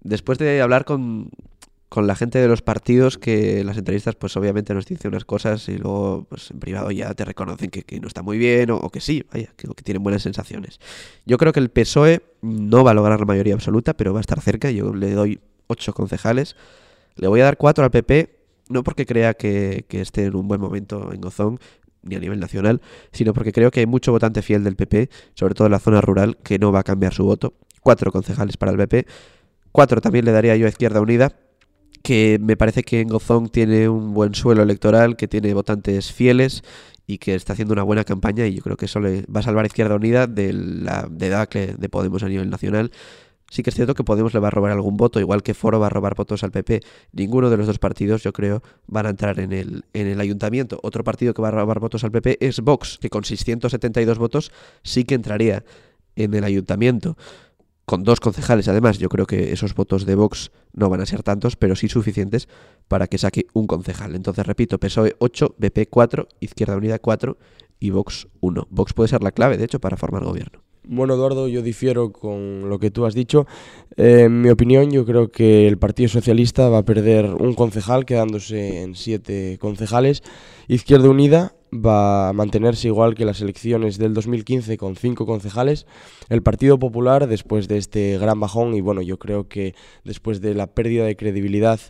después 0.00 0.38
de 0.38 0.62
hablar 0.62 0.86
con, 0.86 1.28
con 1.88 2.06
la 2.06 2.14
gente 2.14 2.38
de 2.38 2.48
los 2.48 2.60
partidos 2.60 3.16
que 3.16 3.64
las 3.64 3.78
entrevistas 3.78 4.14
pues 4.14 4.36
obviamente 4.36 4.74
nos 4.74 4.86
dicen 4.86 5.10
unas 5.10 5.24
cosas 5.24 5.68
y 5.68 5.78
luego 5.78 6.26
pues 6.28 6.50
en 6.50 6.60
privado 6.60 6.90
ya 6.90 7.14
te 7.14 7.24
reconocen 7.24 7.70
que, 7.70 8.00
no 8.00 8.08
está 8.08 8.22
muy 8.22 8.38
bien 8.38 8.70
o, 8.70 8.90
que 8.90 9.00
sí, 9.00 9.24
vaya, 9.32 9.52
que, 9.56 9.68
que 9.68 9.82
tienen 9.82 10.02
buenas 10.02 10.22
sensaciones. 10.22 10.80
Yo 11.24 11.38
creo 11.38 11.52
que 11.52 11.60
el 11.60 11.70
PSOE 11.70 12.22
no 12.42 12.84
va 12.84 12.90
a 12.90 12.94
lograr 12.94 13.18
la 13.18 13.26
mayoría 13.26 13.54
absoluta, 13.54 13.94
pero 13.94 14.12
va 14.12 14.20
a 14.20 14.22
estar 14.22 14.40
cerca, 14.40 14.70
yo 14.70 14.94
le 14.94 15.12
doy 15.12 15.40
ocho 15.66 15.92
concejales, 15.94 16.56
le 17.16 17.28
voy 17.28 17.40
a 17.40 17.44
dar 17.44 17.56
cuatro 17.56 17.84
al 17.84 17.90
PP, 17.90 18.36
no 18.68 18.84
porque 18.84 19.06
crea 19.06 19.34
que, 19.34 19.86
que 19.88 20.00
esté 20.02 20.24
en 20.24 20.36
un 20.36 20.46
buen 20.46 20.60
momento 20.60 21.12
en 21.12 21.20
Gozón, 21.20 21.58
ni 22.02 22.16
a 22.16 22.20
nivel 22.20 22.38
nacional, 22.38 22.80
sino 23.12 23.32
porque 23.32 23.52
creo 23.52 23.70
que 23.70 23.80
hay 23.80 23.86
mucho 23.86 24.12
votante 24.12 24.42
fiel 24.42 24.64
del 24.64 24.76
PP, 24.76 25.10
sobre 25.34 25.54
todo 25.54 25.66
en 25.66 25.72
la 25.72 25.78
zona 25.78 26.00
rural, 26.00 26.36
que 26.42 26.58
no 26.58 26.72
va 26.72 26.80
a 26.80 26.84
cambiar 26.84 27.14
su 27.14 27.24
voto. 27.24 27.54
Cuatro 27.82 28.12
concejales 28.12 28.56
para 28.56 28.72
el 28.72 28.78
PP. 28.78 29.06
Cuatro 29.72 30.00
también 30.00 30.24
le 30.24 30.32
daría 30.32 30.56
yo 30.56 30.66
a 30.66 30.68
Izquierda 30.68 31.00
Unida, 31.00 31.36
que 32.02 32.38
me 32.40 32.56
parece 32.56 32.82
que 32.82 33.00
en 33.00 33.08
Gozón 33.08 33.48
tiene 33.48 33.88
un 33.88 34.14
buen 34.14 34.34
suelo 34.34 34.62
electoral, 34.62 35.16
que 35.16 35.28
tiene 35.28 35.54
votantes 35.54 36.12
fieles 36.12 36.62
y 37.06 37.18
que 37.18 37.34
está 37.34 37.54
haciendo 37.54 37.72
una 37.72 37.82
buena 37.82 38.04
campaña 38.04 38.46
y 38.46 38.54
yo 38.54 38.62
creo 38.62 38.76
que 38.76 38.84
eso 38.84 39.00
le 39.00 39.22
va 39.22 39.40
a 39.40 39.42
salvar 39.42 39.64
a 39.64 39.66
Izquierda 39.66 39.94
Unida 39.94 40.26
de 40.26 40.52
la 40.52 41.08
debacle 41.10 41.74
de 41.78 41.88
Podemos 41.88 42.22
a 42.22 42.28
nivel 42.28 42.50
nacional. 42.50 42.92
Sí 43.50 43.62
que 43.62 43.70
es 43.70 43.76
cierto 43.76 43.94
que 43.94 44.04
Podemos 44.04 44.34
le 44.34 44.40
va 44.40 44.48
a 44.48 44.50
robar 44.50 44.72
algún 44.72 44.98
voto, 44.98 45.18
igual 45.18 45.42
que 45.42 45.54
Foro 45.54 45.80
va 45.80 45.86
a 45.86 45.90
robar 45.90 46.14
votos 46.14 46.44
al 46.44 46.50
PP. 46.50 46.80
Ninguno 47.12 47.48
de 47.48 47.56
los 47.56 47.66
dos 47.66 47.78
partidos, 47.78 48.22
yo 48.22 48.34
creo, 48.34 48.62
van 48.86 49.06
a 49.06 49.10
entrar 49.10 49.40
en 49.40 49.52
el, 49.52 49.84
en 49.94 50.06
el 50.06 50.20
ayuntamiento. 50.20 50.78
Otro 50.82 51.02
partido 51.02 51.32
que 51.32 51.40
va 51.40 51.48
a 51.48 51.52
robar 51.52 51.80
votos 51.80 52.04
al 52.04 52.10
PP 52.10 52.46
es 52.46 52.60
Vox, 52.60 52.98
que 53.00 53.08
con 53.08 53.24
672 53.24 54.18
votos 54.18 54.52
sí 54.82 55.04
que 55.04 55.14
entraría 55.14 55.64
en 56.14 56.34
el 56.34 56.44
ayuntamiento. 56.44 57.16
Con 57.88 58.04
dos 58.04 58.20
concejales, 58.20 58.68
además, 58.68 58.98
yo 58.98 59.08
creo 59.08 59.24
que 59.24 59.50
esos 59.50 59.74
votos 59.74 60.04
de 60.04 60.14
Vox 60.14 60.50
no 60.74 60.90
van 60.90 61.00
a 61.00 61.06
ser 61.06 61.22
tantos, 61.22 61.56
pero 61.56 61.74
sí 61.74 61.88
suficientes 61.88 62.46
para 62.86 63.06
que 63.06 63.16
saque 63.16 63.46
un 63.54 63.66
concejal. 63.66 64.14
Entonces, 64.14 64.46
repito, 64.46 64.78
PSOE 64.78 65.16
8, 65.20 65.54
BP 65.56 65.88
4, 65.88 66.28
Izquierda 66.38 66.76
Unida 66.76 66.98
4 66.98 67.38
y 67.80 67.88
Vox 67.88 68.28
1. 68.40 68.66
Vox 68.68 68.92
puede 68.92 69.08
ser 69.08 69.22
la 69.22 69.32
clave, 69.32 69.56
de 69.56 69.64
hecho, 69.64 69.80
para 69.80 69.96
formar 69.96 70.22
gobierno. 70.22 70.60
Bueno, 70.84 71.14
Eduardo, 71.14 71.48
yo 71.48 71.62
difiero 71.62 72.12
con 72.12 72.68
lo 72.68 72.78
que 72.78 72.90
tú 72.90 73.06
has 73.06 73.14
dicho. 73.14 73.46
Eh, 73.96 74.24
en 74.24 74.42
mi 74.42 74.50
opinión, 74.50 74.90
yo 74.90 75.06
creo 75.06 75.30
que 75.30 75.66
el 75.66 75.78
Partido 75.78 76.10
Socialista 76.10 76.68
va 76.68 76.78
a 76.78 76.84
perder 76.84 77.24
un 77.36 77.54
concejal, 77.54 78.04
quedándose 78.04 78.82
en 78.82 78.96
siete 78.96 79.56
concejales. 79.58 80.22
Izquierda 80.66 81.08
Unida 81.08 81.54
va 81.72 82.28
a 82.28 82.32
mantenerse 82.32 82.88
igual 82.88 83.14
que 83.14 83.24
las 83.24 83.40
elecciones 83.40 83.98
del 83.98 84.14
2015 84.14 84.76
con 84.78 84.96
cinco 84.96 85.26
concejales. 85.26 85.86
El 86.28 86.42
Partido 86.42 86.78
Popular, 86.78 87.26
después 87.26 87.68
de 87.68 87.78
este 87.78 88.18
gran 88.18 88.40
bajón, 88.40 88.74
y 88.74 88.80
bueno, 88.80 89.02
yo 89.02 89.18
creo 89.18 89.48
que 89.48 89.74
después 90.04 90.40
de 90.40 90.54
la 90.54 90.66
pérdida 90.66 91.04
de 91.04 91.16
credibilidad 91.16 91.80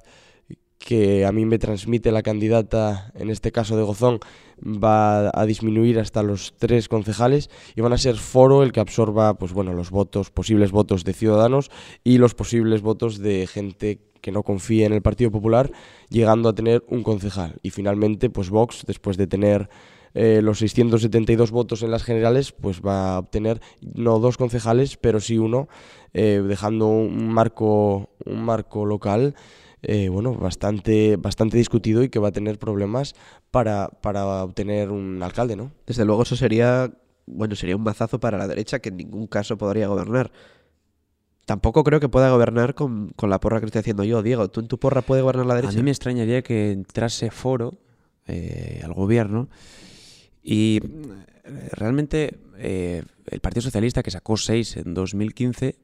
que 0.88 1.26
a 1.26 1.32
mí 1.32 1.44
me 1.44 1.58
transmite 1.58 2.10
la 2.12 2.22
candidata, 2.22 3.12
en 3.14 3.28
este 3.28 3.52
caso 3.52 3.76
de 3.76 3.82
Gozón, 3.82 4.20
va 4.58 5.30
a 5.34 5.44
disminuir 5.44 5.98
hasta 5.98 6.22
los 6.22 6.54
tres 6.56 6.88
concejales 6.88 7.50
y 7.76 7.82
van 7.82 7.92
a 7.92 7.98
ser 7.98 8.16
foro 8.16 8.62
el 8.62 8.72
que 8.72 8.80
absorba 8.80 9.34
pues 9.34 9.52
bueno, 9.52 9.74
los 9.74 9.90
votos, 9.90 10.30
posibles 10.30 10.70
votos 10.70 11.04
de 11.04 11.12
ciudadanos 11.12 11.70
y 12.04 12.16
los 12.16 12.34
posibles 12.34 12.80
votos 12.80 13.18
de 13.18 13.46
gente 13.46 14.00
que 14.22 14.32
no 14.32 14.42
confíe 14.44 14.86
en 14.86 14.94
el 14.94 15.02
Partido 15.02 15.30
Popular, 15.30 15.70
llegando 16.08 16.48
a 16.48 16.54
tener 16.54 16.82
un 16.88 17.02
concejal. 17.02 17.56
Y 17.62 17.68
finalmente, 17.68 18.30
pues 18.30 18.48
Vox, 18.48 18.86
después 18.86 19.18
de 19.18 19.26
tener 19.26 19.68
eh, 20.14 20.40
los 20.42 20.60
672 20.60 21.50
votos 21.50 21.82
en 21.82 21.90
las 21.90 22.02
generales, 22.02 22.52
pues 22.52 22.80
va 22.80 23.16
a 23.16 23.18
obtener 23.18 23.60
no 23.82 24.20
dos 24.20 24.38
concejales, 24.38 24.96
pero 24.96 25.20
sí 25.20 25.36
uno, 25.36 25.68
eh, 26.14 26.42
dejando 26.48 26.86
un 26.86 27.28
marco, 27.28 28.08
un 28.24 28.42
marco 28.42 28.86
local 28.86 29.34
eh, 29.82 30.08
bueno, 30.08 30.34
bastante, 30.34 31.16
bastante 31.16 31.56
discutido 31.56 32.02
y 32.02 32.08
que 32.08 32.18
va 32.18 32.28
a 32.28 32.32
tener 32.32 32.58
problemas 32.58 33.14
para, 33.50 33.88
para 33.88 34.24
obtener 34.42 34.90
un 34.90 35.22
alcalde, 35.22 35.56
¿no? 35.56 35.72
Desde 35.86 36.04
luego 36.04 36.22
eso 36.22 36.36
sería, 36.36 36.92
bueno, 37.26 37.54
sería 37.54 37.76
un 37.76 37.82
mazazo 37.82 38.18
para 38.18 38.38
la 38.38 38.48
derecha 38.48 38.80
que 38.80 38.88
en 38.88 38.96
ningún 38.96 39.26
caso 39.26 39.56
podría 39.56 39.88
gobernar. 39.88 40.32
Tampoco 41.46 41.82
creo 41.84 42.00
que 42.00 42.08
pueda 42.08 42.30
gobernar 42.30 42.74
con, 42.74 43.08
con 43.16 43.30
la 43.30 43.40
porra 43.40 43.60
que 43.60 43.66
estoy 43.66 43.80
haciendo 43.80 44.04
yo. 44.04 44.22
Diego, 44.22 44.48
¿tú 44.48 44.60
en 44.60 44.68
tu 44.68 44.78
porra 44.78 45.00
puede 45.00 45.22
gobernar 45.22 45.46
la 45.46 45.54
derecha? 45.54 45.72
A 45.72 45.76
mí 45.76 45.82
me 45.82 45.90
extrañaría 45.90 46.42
que 46.42 46.72
entrase 46.72 47.30
foro 47.30 47.78
eh, 48.26 48.82
al 48.84 48.92
gobierno 48.92 49.48
y 50.42 50.80
eh, 51.44 51.68
realmente 51.72 52.38
eh, 52.58 53.02
el 53.30 53.40
Partido 53.40 53.62
Socialista, 53.62 54.02
que 54.02 54.10
sacó 54.10 54.36
seis 54.36 54.76
en 54.76 54.92
2015, 54.92 55.76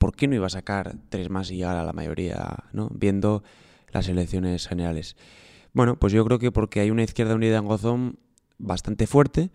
¿por 0.00 0.16
qué 0.16 0.26
no 0.26 0.34
iba 0.34 0.46
a 0.46 0.50
sacar 0.50 0.96
tres 1.10 1.28
más 1.28 1.50
y 1.50 1.56
llegar 1.56 1.76
a 1.76 1.84
la 1.84 1.92
mayoría, 1.92 2.64
¿no? 2.72 2.88
viendo 2.90 3.44
las 3.92 4.08
elecciones 4.08 4.66
generales? 4.66 5.14
Bueno, 5.74 5.96
pues 6.00 6.14
yo 6.14 6.24
creo 6.24 6.38
que 6.38 6.50
porque 6.50 6.80
hay 6.80 6.90
una 6.90 7.02
izquierda 7.02 7.34
unida 7.34 7.58
en 7.58 7.66
Gozón 7.66 8.18
bastante 8.56 9.06
fuerte 9.06 9.50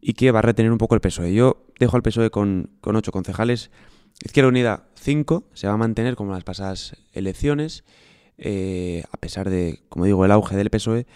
y 0.00 0.14
que 0.14 0.32
va 0.32 0.40
a 0.40 0.42
retener 0.42 0.72
un 0.72 0.78
poco 0.78 0.96
el 0.96 1.00
PSOE. 1.00 1.32
Yo 1.32 1.64
dejo 1.78 1.96
al 1.96 2.02
PSOE 2.02 2.30
con, 2.30 2.70
con 2.80 2.96
ocho 2.96 3.12
concejales, 3.12 3.70
Izquierda 4.24 4.48
Unida 4.48 4.88
cinco, 4.96 5.44
se 5.54 5.68
va 5.68 5.74
a 5.74 5.76
mantener 5.76 6.16
como 6.16 6.32
las 6.32 6.42
pasadas 6.42 6.96
elecciones, 7.12 7.84
eh, 8.36 9.04
a 9.12 9.16
pesar 9.16 9.48
de, 9.48 9.84
como 9.88 10.06
digo, 10.06 10.24
el 10.24 10.32
auge 10.32 10.56
del 10.56 10.70
PSOE. 10.70 11.06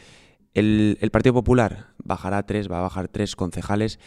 El, 0.55 0.99
el 1.01 1.11
Partido 1.11 1.35
Popular 1.35 1.89
bajará 1.99 2.47
tres, 2.47 2.71
va 2.71 2.79
a 2.79 2.83
bajar 2.83 3.09
tres 3.09 3.35
concejales. 3.35 3.99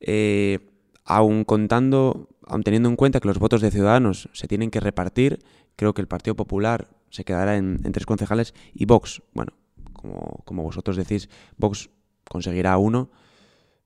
Eh, 0.00 0.58
aun 1.04 1.44
contando, 1.44 2.28
aun 2.52 2.62
teniendo 2.62 2.88
en 2.88 2.96
cuenta 2.96 3.18
que 3.18 3.28
los 3.28 3.38
votos 3.38 3.62
de 3.62 3.70
Ciudadanos 3.70 4.28
se 4.32 4.46
tienen 4.46 4.70
que 4.70 4.78
repartir, 4.78 5.38
creo 5.74 5.94
que 5.94 6.02
el 6.02 6.08
Partido 6.08 6.36
Popular 6.36 6.88
se 7.08 7.24
quedará 7.24 7.56
en, 7.56 7.80
tres 7.92 8.04
concejales 8.04 8.54
y 8.74 8.84
Vox, 8.84 9.22
bueno, 9.32 9.52
como, 9.94 10.42
como, 10.44 10.62
vosotros 10.62 10.96
decís, 10.96 11.30
Vox 11.56 11.88
conseguirá 12.28 12.76
uno, 12.76 13.10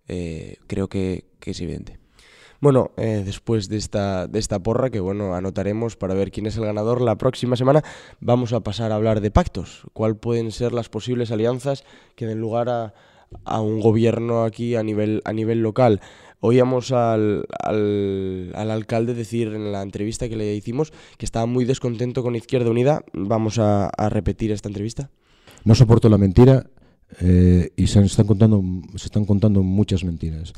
eh, 0.09 0.59
creo 0.67 0.89
que, 0.89 1.27
que, 1.39 1.53
es 1.53 1.61
evidente. 1.61 1.99
Bueno, 2.61 2.91
eh, 2.97 3.23
después 3.25 3.69
de 3.69 3.77
esta, 3.77 4.27
de 4.27 4.39
esta 4.39 4.59
porra, 4.61 4.91
que 4.91 4.99
bueno, 4.99 5.35
anotaremos 5.35 5.97
para 5.97 6.15
ver 6.15 6.33
quién 6.33 6.47
es 6.47 6.57
el 6.57 6.65
ganador 6.65 7.01
la 7.01 7.17
próxima 7.17 7.55
semana, 7.55 7.85
vamos 8.19 8.53
a 8.53 8.61
pasar 8.61 8.91
a 8.91 8.97
hablar 8.97 9.21
de 9.21 9.31
pactos. 9.31 9.83
¿Cuál 9.93 10.17
pueden 10.17 10.51
ser 10.51 10.73
las 10.73 10.89
posibles 10.89 11.31
alianzas 11.31 11.85
que 12.17 12.27
den 12.27 12.41
lugar 12.41 12.69
a, 12.69 12.95
a 13.45 13.61
un 13.61 13.81
gobierno 13.81 14.45
aquí 14.45 14.75
a 14.75 14.83
nivel, 14.83 15.23
a 15.25 15.33
nivel 15.33 15.63
local? 15.63 16.01
Oíamos 16.41 16.93
al, 16.93 17.47
al, 17.59 18.53
al, 18.55 18.71
alcalde 18.71 19.15
decir 19.15 19.49
en 19.49 19.73
la 19.73 19.83
entrevista 19.83 20.29
que 20.29 20.37
le 20.37 20.55
hicimos 20.55 20.93
que 21.17 21.25
estaba 21.25 21.47
muy 21.47 21.65
descontento 21.65 22.23
con 22.23 22.37
Izquierda 22.37 22.71
Unida. 22.71 23.05
Vamos 23.15 23.59
a, 23.59 23.91
repetir 24.11 24.53
esta 24.53 24.69
entrevista. 24.69 25.11
No 25.65 25.75
soporto 25.75 26.09
la 26.09 26.19
mentira 26.19 26.67
eh, 27.21 27.71
y 27.75 27.87
se 27.87 28.01
están, 28.03 28.27
contando, 28.27 28.63
se 28.97 29.07
están 29.07 29.25
contando 29.25 29.63
muchas 29.63 30.05
mentiras. 30.05 30.53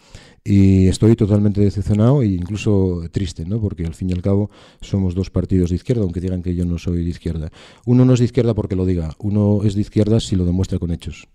Y 0.45 0.89
estoy 0.89 1.15
totalmente 1.15 1.61
decepcionado 1.61 2.23
e 2.23 2.27
incluso 2.27 3.05
triste, 3.13 3.45
¿no? 3.45 3.61
porque 3.61 3.85
al 3.85 3.95
fin 3.95 4.11
y 4.11 4.13
al 4.13 4.23
cabo 4.23 4.51
somos 4.81 5.15
dos 5.15 5.31
partidos 5.31 5.71
de 5.71 5.77
izquierda, 5.77 6.03
aunque 6.03 6.21
digan 6.21 6.43
que 6.43 6.57
yo 6.57 6.65
no 6.65 6.79
soy 6.79 7.05
de 7.05 7.11
izquierda. 7.11 7.51
Uno 7.87 8.05
no 8.05 8.15
es 8.15 8.19
de 8.19 8.27
izquierda 8.27 8.53
porque 8.53 8.77
lo 8.77 8.85
diga, 8.85 9.15
uno 9.21 9.61
es 9.63 9.75
de 9.75 9.83
izquierda 9.83 10.19
si 10.19 10.35
lo 10.35 10.45
demuestra 10.45 10.79
con 10.79 10.91
hechos. 10.91 11.29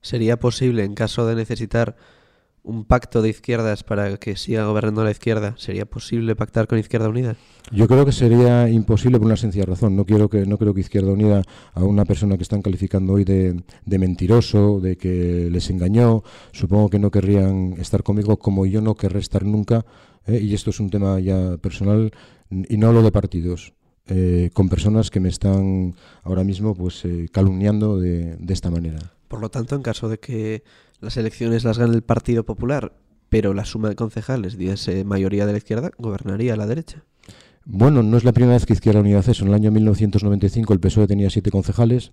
¿Sería 0.00 0.38
posible, 0.38 0.84
en 0.84 0.94
caso 0.94 1.26
de 1.26 1.34
necesitar 1.34 1.96
un 2.62 2.84
pacto 2.84 3.22
de 3.22 3.30
izquierdas 3.30 3.82
para 3.82 4.16
que 4.18 4.36
siga 4.36 4.66
gobernando 4.66 5.02
la 5.02 5.10
izquierda? 5.10 5.54
¿Sería 5.56 5.86
posible 5.86 6.36
pactar 6.36 6.66
con 6.66 6.78
Izquierda 6.78 7.08
Unida? 7.08 7.36
Yo 7.72 7.88
creo 7.88 8.04
que 8.04 8.12
sería 8.12 8.68
imposible 8.68 9.18
por 9.18 9.26
una 9.26 9.36
sencilla 9.36 9.64
razón. 9.64 9.96
No 9.96 10.04
quiero 10.04 10.28
que 10.28 10.44
no 10.46 10.58
creo 10.58 10.74
que 10.74 10.80
Izquierda 10.80 11.10
Unida 11.10 11.42
a 11.72 11.84
una 11.84 12.04
persona 12.04 12.36
que 12.36 12.42
están 12.42 12.62
calificando 12.62 13.14
hoy 13.14 13.24
de, 13.24 13.62
de 13.86 13.98
mentiroso, 13.98 14.80
de 14.80 14.96
que 14.96 15.48
les 15.50 15.70
engañó, 15.70 16.22
supongo 16.52 16.90
que 16.90 16.98
no 16.98 17.10
querrían 17.10 17.74
estar 17.78 18.02
conmigo 18.02 18.38
como 18.38 18.66
yo 18.66 18.80
no 18.80 18.94
querré 18.94 19.20
estar 19.20 19.44
nunca. 19.44 19.84
¿eh? 20.26 20.38
Y 20.40 20.54
esto 20.54 20.70
es 20.70 20.80
un 20.80 20.90
tema 20.90 21.18
ya 21.20 21.56
personal 21.58 22.12
y 22.50 22.76
no 22.76 22.88
hablo 22.88 23.02
de 23.02 23.12
partidos. 23.12 23.72
Eh, 24.10 24.48
con 24.54 24.70
personas 24.70 25.10
que 25.10 25.20
me 25.20 25.28
están 25.28 25.94
ahora 26.22 26.42
mismo 26.42 26.74
pues 26.74 27.04
eh, 27.04 27.28
calumniando 27.30 27.98
de, 27.98 28.36
de 28.36 28.54
esta 28.54 28.70
manera. 28.70 28.98
Por 29.28 29.40
lo 29.40 29.50
tanto, 29.50 29.76
en 29.76 29.82
caso 29.82 30.08
de 30.08 30.18
que 30.18 30.64
las 31.00 31.16
elecciones 31.16 31.64
las 31.64 31.78
gane 31.78 31.94
el 31.94 32.02
Partido 32.02 32.44
Popular, 32.44 32.92
pero 33.28 33.54
la 33.54 33.64
suma 33.64 33.88
de 33.90 33.94
concejales 33.94 34.56
diese 34.56 35.04
mayoría 35.04 35.46
de 35.46 35.52
la 35.52 35.58
izquierda, 35.58 35.90
gobernaría 35.98 36.56
la 36.56 36.66
derecha. 36.66 37.04
Bueno, 37.70 38.02
no 38.02 38.16
es 38.16 38.24
la 38.24 38.32
primera 38.32 38.54
vez 38.54 38.64
que 38.64 38.72
Izquierda 38.72 39.00
Unida 39.00 39.18
hace 39.18 39.32
eso. 39.32 39.44
En 39.44 39.48
el 39.48 39.54
año 39.54 39.70
1995 39.70 40.72
el 40.72 40.80
PSOE 40.80 41.06
tenía 41.06 41.28
siete 41.28 41.50
concejales, 41.50 42.12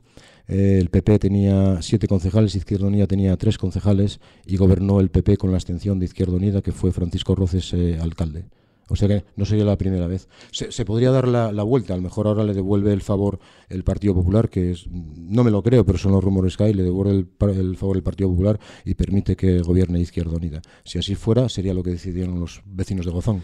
eh, 0.49 0.79
el 0.81 0.89
PP 0.89 1.17
tenía 1.17 1.81
siete 1.81 2.09
concejales, 2.09 2.55
Izquierda 2.55 2.87
Unida 2.87 3.07
tenía 3.07 3.37
tres 3.37 3.57
concejales 3.57 4.19
y 4.45 4.57
gobernó 4.57 4.99
el 4.99 5.09
PP 5.09 5.37
con 5.37 5.51
la 5.51 5.57
abstención 5.57 5.97
de 5.97 6.07
Izquierda 6.07 6.35
Unida, 6.35 6.61
que 6.61 6.73
fue 6.73 6.91
Francisco 6.91 7.35
Roces 7.35 7.73
eh, 7.73 7.97
alcalde. 8.01 8.43
O 8.87 8.95
sea 8.95 9.07
que 9.07 9.23
no 9.35 9.45
sería 9.45 9.65
la 9.65 9.77
primera 9.77 10.07
vez. 10.07 10.27
Se, 10.51 10.85
podría 10.85 11.11
dar 11.11 11.27
la, 11.27 11.63
vuelta, 11.63 11.93
a 11.93 11.97
lo 11.97 12.03
mejor 12.03 12.27
ahora 12.27 12.43
le 12.43 12.53
devuelve 12.53 12.93
el 12.93 13.01
favor 13.01 13.39
el 13.69 13.83
Partido 13.83 14.13
Popular, 14.13 14.49
que 14.49 14.71
es, 14.71 14.87
no 14.89 15.43
me 15.43 15.51
lo 15.51 15.63
creo, 15.63 15.85
pero 15.85 15.97
son 15.97 16.11
los 16.11 16.23
rumores 16.23 16.55
que 16.55 16.65
hay, 16.65 16.73
le 16.73 16.83
devuelve 16.83 17.11
el, 17.11 17.49
el 17.57 17.77
favor 17.77 17.97
el 17.97 18.03
Partido 18.03 18.29
Popular 18.29 18.59
y 18.83 18.93
permite 18.93 19.35
que 19.35 19.59
gobierne 19.59 19.99
Izquierda 19.99 20.35
Unida. 20.35 20.61
Si 20.83 20.99
así 20.99 21.15
fuera, 21.15 21.49
sería 21.49 21.73
lo 21.73 21.83
que 21.83 21.91
decidieron 21.91 22.39
los 22.39 22.61
vecinos 22.65 23.05
de 23.05 23.11
Gozón. 23.11 23.43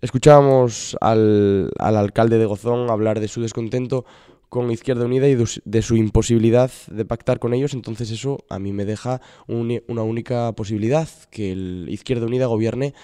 Escuchábamos 0.00 0.96
al, 1.00 1.70
al 1.78 1.96
alcalde 1.96 2.38
de 2.38 2.46
Gozón 2.46 2.90
hablar 2.90 3.20
de 3.20 3.28
su 3.28 3.40
descontento 3.40 4.04
con 4.48 4.70
Izquierda 4.70 5.04
Unida 5.04 5.28
y 5.28 5.36
de 5.64 5.82
su 5.82 5.96
imposibilidad 5.96 6.70
de 6.90 7.04
pactar 7.04 7.38
con 7.38 7.52
ellos, 7.52 7.74
entonces 7.74 8.10
eso 8.10 8.38
a 8.48 8.58
mí 8.58 8.72
me 8.72 8.84
deja 8.84 9.20
un, 9.48 9.82
una 9.88 10.02
única 10.02 10.52
posibilidad, 10.52 11.08
que 11.30 11.52
el 11.52 11.86
Izquierda 11.88 12.26
Unida 12.26 12.46
gobierne 12.46 12.94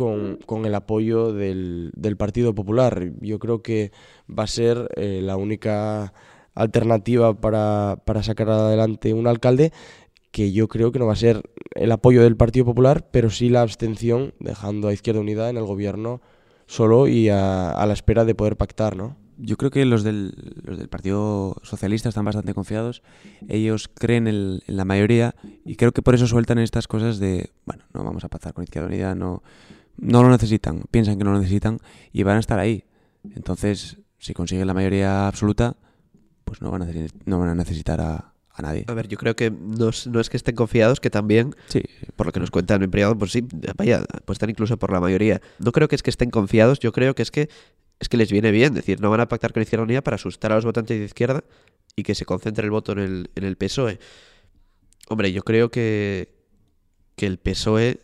con, 0.00 0.38
con 0.46 0.64
el 0.64 0.74
apoyo 0.74 1.30
del, 1.34 1.90
del, 1.94 2.16
Partido 2.16 2.54
Popular. 2.54 3.12
Yo 3.20 3.38
creo 3.38 3.60
que 3.60 3.92
va 4.26 4.44
a 4.44 4.46
ser 4.46 4.88
eh, 4.96 5.20
la 5.22 5.36
única 5.36 6.14
alternativa 6.54 7.38
para, 7.38 7.98
para 8.06 8.22
sacar 8.22 8.48
adelante 8.48 9.12
un 9.12 9.26
alcalde 9.26 9.74
que 10.30 10.52
yo 10.52 10.68
creo 10.68 10.90
que 10.90 10.98
no 10.98 11.04
va 11.04 11.12
a 11.12 11.16
ser 11.16 11.42
el 11.74 11.92
apoyo 11.92 12.22
del 12.22 12.38
Partido 12.38 12.64
Popular, 12.64 13.10
pero 13.10 13.28
sí 13.28 13.50
la 13.50 13.60
abstención, 13.60 14.32
dejando 14.40 14.88
a 14.88 14.94
Izquierda 14.94 15.20
Unida 15.20 15.50
en 15.50 15.58
el 15.58 15.64
gobierno 15.64 16.22
solo 16.64 17.06
y 17.06 17.28
a, 17.28 17.70
a 17.70 17.84
la 17.84 17.92
espera 17.92 18.24
de 18.24 18.34
poder 18.34 18.56
pactar, 18.56 18.96
¿no? 18.96 19.18
Yo 19.36 19.56
creo 19.58 19.70
que 19.70 19.84
los 19.84 20.02
del, 20.02 20.32
los 20.64 20.78
del 20.78 20.88
Partido 20.88 21.56
Socialista 21.62 22.08
están 22.08 22.24
bastante 22.24 22.54
confiados. 22.54 23.02
Ellos 23.48 23.90
creen 23.92 24.26
el, 24.26 24.62
en 24.66 24.76
la 24.76 24.84
mayoría 24.84 25.34
y 25.64 25.76
creo 25.76 25.92
que 25.92 26.02
por 26.02 26.14
eso 26.14 26.26
sueltan 26.26 26.58
estas 26.58 26.86
cosas 26.86 27.18
de, 27.18 27.50
bueno, 27.64 27.84
no 27.94 28.04
vamos 28.04 28.22
a 28.24 28.28
pactar 28.28 28.52
con 28.52 28.64
Izquierda 28.64 28.88
Unida, 28.88 29.14
no, 29.14 29.42
no 30.00 30.22
lo 30.22 30.30
necesitan, 30.30 30.82
piensan 30.90 31.18
que 31.18 31.24
no 31.24 31.32
lo 31.32 31.38
necesitan 31.38 31.78
y 32.12 32.22
van 32.22 32.36
a 32.36 32.40
estar 32.40 32.58
ahí. 32.58 32.84
Entonces, 33.34 33.98
si 34.18 34.34
consiguen 34.34 34.66
la 34.66 34.74
mayoría 34.74 35.28
absoluta, 35.28 35.76
pues 36.44 36.62
no 36.62 36.70
van 36.70 36.82
a, 36.82 36.88
no 37.26 37.38
van 37.38 37.48
a 37.50 37.54
necesitar 37.54 38.00
a, 38.00 38.32
a 38.50 38.62
nadie. 38.62 38.84
A 38.88 38.94
ver, 38.94 39.08
yo 39.08 39.18
creo 39.18 39.36
que 39.36 39.50
no 39.50 39.90
es, 39.90 40.06
no 40.06 40.20
es 40.20 40.30
que 40.30 40.36
estén 40.36 40.54
confiados, 40.54 41.00
que 41.00 41.10
también, 41.10 41.54
Sí, 41.68 41.82
por 42.16 42.26
lo 42.26 42.32
que 42.32 42.40
nos 42.40 42.50
cuentan 42.50 42.82
en 42.82 42.90
privado, 42.90 43.16
pues 43.16 43.32
sí, 43.32 43.46
vaya, 43.76 44.04
apuestan 44.12 44.50
incluso 44.50 44.78
por 44.78 44.92
la 44.92 45.00
mayoría. 45.00 45.40
No 45.58 45.72
creo 45.72 45.88
que 45.88 45.96
es 45.96 46.02
que 46.02 46.10
estén 46.10 46.30
confiados, 46.30 46.80
yo 46.80 46.92
creo 46.92 47.14
que 47.14 47.22
es 47.22 47.30
que 47.30 47.48
es 48.00 48.08
que 48.08 48.16
les 48.16 48.32
viene 48.32 48.50
bien, 48.50 48.72
es 48.72 48.76
decir, 48.76 48.98
no 49.00 49.10
van 49.10 49.20
a 49.20 49.28
pactar 49.28 49.52
con 49.52 49.62
Izquierda 49.62 49.84
Unida 49.84 50.00
para 50.02 50.14
asustar 50.14 50.52
a 50.52 50.54
los 50.54 50.64
votantes 50.64 50.98
de 50.98 51.04
izquierda 51.04 51.44
y 51.94 52.02
que 52.02 52.14
se 52.14 52.24
concentre 52.24 52.64
el 52.64 52.70
voto 52.70 52.92
en 52.92 52.98
el, 52.98 53.30
en 53.34 53.44
el 53.44 53.56
PSOE. 53.56 53.98
Hombre, 55.08 55.32
yo 55.32 55.42
creo 55.42 55.70
que, 55.70 56.32
que 57.14 57.26
el 57.26 57.38
PSOE 57.38 58.00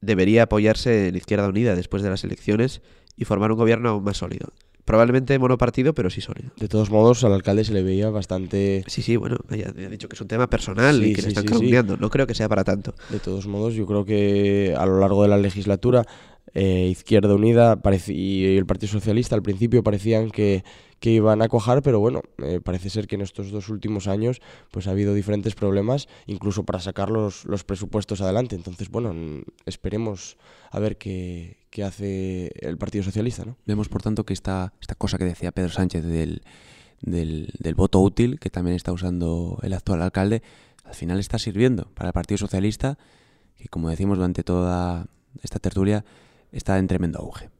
debería 0.00 0.44
apoyarse 0.44 1.08
en 1.08 1.16
Izquierda 1.16 1.48
Unida 1.48 1.74
después 1.74 2.02
de 2.02 2.10
las 2.10 2.24
elecciones 2.24 2.80
y 3.16 3.24
formar 3.24 3.52
un 3.52 3.58
gobierno 3.58 3.90
aún 3.90 4.04
más 4.04 4.16
sólido. 4.18 4.48
Probablemente 4.84 5.38
monopartido, 5.38 5.94
pero 5.94 6.10
sí 6.10 6.20
sólido. 6.20 6.50
De 6.56 6.66
todos 6.66 6.90
modos, 6.90 7.22
al 7.22 7.32
alcalde 7.32 7.64
se 7.64 7.72
le 7.72 7.82
veía 7.82 8.10
bastante... 8.10 8.82
Sí, 8.88 9.02
sí, 9.02 9.16
bueno, 9.16 9.36
ya 9.50 9.72
he 9.76 9.88
dicho 9.88 10.08
que 10.08 10.14
es 10.14 10.20
un 10.20 10.26
tema 10.26 10.48
personal 10.48 10.96
Sí, 10.98 11.10
y 11.10 11.14
que 11.14 11.22
sí, 11.22 11.28
le 11.28 11.40
están 11.40 11.58
sí. 11.58 11.96
No 12.00 12.10
creo 12.10 12.26
que 12.26 12.34
sea 12.34 12.48
para 12.48 12.64
tanto. 12.64 12.94
De 13.10 13.20
todos 13.20 13.46
modos, 13.46 13.74
yo 13.74 13.86
creo 13.86 14.04
que 14.04 14.74
a 14.76 14.86
lo 14.86 14.98
largo 14.98 15.22
de 15.22 15.28
la 15.28 15.36
legislatura, 15.36 16.06
eh, 16.54 16.88
Izquierda 16.90 17.34
Unida 17.34 17.80
y 18.08 18.56
el 18.56 18.66
Partido 18.66 18.92
Socialista 18.92 19.34
al 19.34 19.42
principio 19.42 19.82
parecían 19.82 20.30
que, 20.30 20.64
que 20.98 21.10
iban 21.10 21.42
a 21.42 21.48
cuajar, 21.48 21.82
pero 21.82 22.00
bueno, 22.00 22.22
eh, 22.38 22.60
parece 22.62 22.90
ser 22.90 23.06
que 23.06 23.16
en 23.16 23.22
estos 23.22 23.50
dos 23.50 23.68
últimos 23.68 24.06
años 24.06 24.40
pues 24.70 24.86
ha 24.86 24.90
habido 24.90 25.14
diferentes 25.14 25.54
problemas, 25.54 26.08
incluso 26.26 26.64
para 26.64 26.80
sacar 26.80 27.10
los, 27.10 27.44
los 27.46 27.64
presupuestos 27.64 28.20
adelante. 28.20 28.56
Entonces, 28.56 28.90
bueno, 28.90 29.14
esperemos 29.64 30.36
a 30.70 30.78
ver 30.78 30.96
qué, 30.96 31.56
qué 31.70 31.84
hace 31.84 32.50
el 32.60 32.76
Partido 32.78 33.04
Socialista, 33.04 33.44
¿no? 33.44 33.56
Vemos, 33.66 33.88
por 33.88 34.02
tanto, 34.02 34.24
que 34.24 34.34
esta, 34.34 34.72
esta 34.80 34.94
cosa 34.94 35.18
que 35.18 35.24
decía 35.24 35.52
Pedro 35.52 35.70
Sánchez 35.70 36.04
del, 36.04 36.42
del, 37.00 37.52
del 37.58 37.74
voto 37.74 38.00
útil, 38.00 38.38
que 38.38 38.50
también 38.50 38.76
está 38.76 38.92
usando 38.92 39.58
el 39.62 39.72
actual 39.72 40.02
alcalde, 40.02 40.42
al 40.84 40.94
final 40.94 41.18
está 41.18 41.38
sirviendo 41.38 41.88
para 41.94 42.08
el 42.08 42.12
Partido 42.12 42.38
Socialista, 42.38 42.98
que 43.56 43.68
como 43.68 43.88
decimos 43.90 44.18
durante 44.18 44.42
toda 44.42 45.06
esta 45.42 45.58
tertulia, 45.58 46.04
está 46.52 46.78
en 46.78 46.88
tremendo 46.88 47.18
auge. 47.20 47.50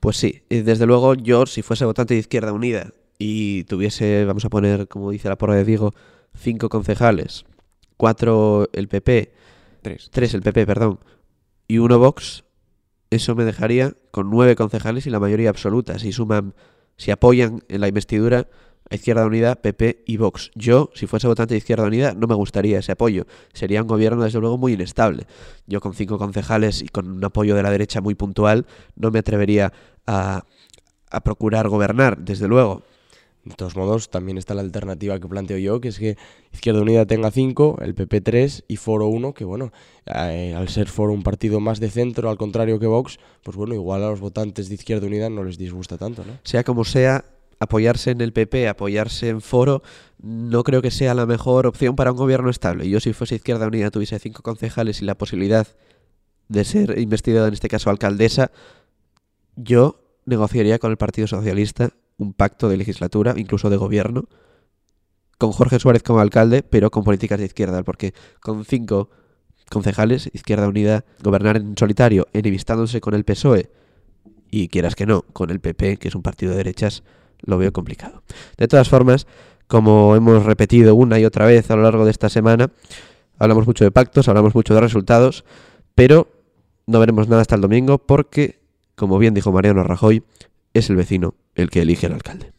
Pues 0.00 0.16
sí, 0.16 0.42
y 0.48 0.60
desde 0.60 0.86
luego 0.86 1.14
yo, 1.14 1.46
si 1.46 1.62
fuese 1.62 1.84
votante 1.84 2.14
de 2.14 2.20
Izquierda 2.20 2.52
Unida 2.52 2.92
y 3.18 3.64
tuviese, 3.64 4.24
vamos 4.24 4.44
a 4.44 4.50
poner, 4.50 4.88
como 4.88 5.10
dice 5.10 5.28
la 5.28 5.38
porra 5.38 5.56
de 5.56 5.64
Diego, 5.64 5.92
cinco 6.34 6.68
concejales, 6.68 7.44
cuatro 7.96 8.68
el 8.72 8.88
PP, 8.88 9.32
Tres. 9.82 10.08
tres 10.12 10.34
el 10.34 10.42
PP, 10.42 10.66
perdón, 10.66 11.00
y 11.68 11.78
uno 11.78 11.98
Vox, 11.98 12.44
eso 13.10 13.34
me 13.34 13.44
dejaría 13.44 13.94
con 14.10 14.30
nueve 14.30 14.56
concejales 14.56 15.06
y 15.06 15.10
la 15.10 15.20
mayoría 15.20 15.50
absoluta. 15.50 15.98
Si 15.98 16.12
suman, 16.12 16.54
si 16.96 17.10
apoyan 17.10 17.62
en 17.68 17.80
la 17.80 17.88
investidura 17.88 18.48
Izquierda 18.90 19.26
Unida, 19.26 19.56
PP 19.56 20.04
y 20.06 20.16
Vox. 20.16 20.50
Yo, 20.54 20.90
si 20.94 21.06
fuese 21.06 21.26
votante 21.26 21.54
de 21.54 21.58
Izquierda 21.58 21.84
Unida, 21.84 22.14
no 22.14 22.26
me 22.26 22.34
gustaría 22.34 22.78
ese 22.78 22.92
apoyo. 22.92 23.26
Sería 23.52 23.82
un 23.82 23.88
gobierno, 23.88 24.22
desde 24.24 24.40
luego, 24.40 24.58
muy 24.58 24.74
inestable. 24.74 25.26
Yo 25.66 25.80
con 25.80 25.94
cinco 25.94 26.18
concejales 26.18 26.82
y 26.82 26.88
con 26.88 27.10
un 27.10 27.24
apoyo 27.24 27.54
de 27.56 27.62
la 27.62 27.70
derecha 27.70 28.00
muy 28.00 28.14
puntual, 28.14 28.66
no 28.94 29.10
me 29.10 29.18
atrevería 29.18 29.72
a, 30.06 30.44
a 31.10 31.20
procurar 31.20 31.68
gobernar, 31.68 32.18
desde 32.18 32.46
luego. 32.48 32.82
De 33.46 33.54
todos 33.54 33.76
modos, 33.76 34.10
también 34.10 34.38
está 34.38 34.54
la 34.54 34.62
alternativa 34.62 35.20
que 35.20 35.28
planteo 35.28 35.56
yo, 35.58 35.80
que 35.80 35.88
es 35.88 36.00
que 36.00 36.16
Izquierda 36.52 36.80
Unida 36.80 37.06
tenga 37.06 37.30
5, 37.30 37.78
el 37.80 37.94
PP 37.94 38.20
3 38.20 38.64
y 38.66 38.76
Foro 38.76 39.06
1, 39.06 39.34
que 39.34 39.44
bueno, 39.44 39.72
eh, 40.04 40.52
al 40.56 40.68
ser 40.68 40.88
Foro 40.88 41.12
un 41.12 41.22
partido 41.22 41.60
más 41.60 41.78
de 41.78 41.88
centro, 41.88 42.28
al 42.28 42.38
contrario 42.38 42.80
que 42.80 42.88
Vox, 42.88 43.20
pues 43.44 43.56
bueno, 43.56 43.74
igual 43.74 44.02
a 44.02 44.10
los 44.10 44.18
votantes 44.18 44.68
de 44.68 44.74
Izquierda 44.74 45.06
Unida 45.06 45.30
no 45.30 45.44
les 45.44 45.58
disgusta 45.58 45.96
tanto, 45.96 46.24
¿no? 46.24 46.32
Sea 46.42 46.64
como 46.64 46.84
sea, 46.84 47.24
apoyarse 47.58 48.10
en 48.10 48.20
el 48.20 48.32
PP, 48.32 48.68
apoyarse 48.68 49.28
en 49.28 49.40
Foro, 49.40 49.82
no 50.18 50.64
creo 50.64 50.82
que 50.82 50.90
sea 50.90 51.14
la 51.14 51.26
mejor 51.26 51.66
opción 51.66 51.96
para 51.96 52.12
un 52.12 52.18
gobierno 52.18 52.50
estable. 52.50 52.88
Yo 52.88 53.00
si 53.00 53.12
fuese 53.12 53.36
Izquierda 53.36 53.66
Unida, 53.66 53.90
tuviese 53.90 54.18
cinco 54.18 54.42
concejales 54.42 55.02
y 55.02 55.04
la 55.04 55.16
posibilidad 55.16 55.66
de 56.48 56.64
ser 56.64 56.98
investido, 56.98 57.46
en 57.46 57.54
este 57.54 57.68
caso 57.68 57.90
alcaldesa, 57.90 58.50
yo 59.56 60.02
negociaría 60.26 60.78
con 60.78 60.90
el 60.90 60.96
Partido 60.96 61.26
Socialista 61.26 61.90
un 62.18 62.32
pacto 62.32 62.68
de 62.68 62.76
legislatura, 62.76 63.34
incluso 63.36 63.70
de 63.70 63.76
gobierno, 63.76 64.28
con 65.38 65.52
Jorge 65.52 65.78
Suárez 65.78 66.02
como 66.02 66.20
alcalde, 66.20 66.62
pero 66.62 66.90
con 66.90 67.04
políticas 67.04 67.38
de 67.38 67.46
izquierda, 67.46 67.82
porque 67.82 68.14
con 68.40 68.64
cinco 68.64 69.10
concejales, 69.70 70.30
Izquierda 70.32 70.68
Unida, 70.68 71.04
gobernar 71.22 71.56
en 71.56 71.76
solitario, 71.76 72.26
enemistándose 72.32 73.00
con 73.00 73.14
el 73.14 73.24
PSOE 73.24 73.70
y 74.50 74.68
quieras 74.68 74.94
que 74.94 75.06
no, 75.06 75.22
con 75.22 75.50
el 75.50 75.60
PP, 75.60 75.98
que 75.98 76.08
es 76.08 76.14
un 76.14 76.22
partido 76.22 76.52
de 76.52 76.58
derechas, 76.58 77.02
lo 77.42 77.58
veo 77.58 77.72
complicado. 77.72 78.22
De 78.56 78.68
todas 78.68 78.88
formas, 78.88 79.26
como 79.66 80.14
hemos 80.16 80.44
repetido 80.44 80.94
una 80.94 81.18
y 81.18 81.24
otra 81.24 81.46
vez 81.46 81.70
a 81.70 81.76
lo 81.76 81.82
largo 81.82 82.04
de 82.04 82.10
esta 82.10 82.28
semana, 82.28 82.70
hablamos 83.38 83.66
mucho 83.66 83.84
de 83.84 83.90
pactos, 83.90 84.28
hablamos 84.28 84.54
mucho 84.54 84.74
de 84.74 84.80
resultados, 84.80 85.44
pero 85.94 86.28
no 86.86 87.00
veremos 87.00 87.28
nada 87.28 87.42
hasta 87.42 87.56
el 87.56 87.60
domingo 87.60 87.98
porque, 87.98 88.60
como 88.94 89.18
bien 89.18 89.34
dijo 89.34 89.52
Mariano 89.52 89.82
Rajoy, 89.82 90.22
es 90.74 90.90
el 90.90 90.96
vecino 90.96 91.34
el 91.54 91.70
que 91.70 91.82
elige 91.82 92.06
al 92.06 92.12
alcalde. 92.12 92.52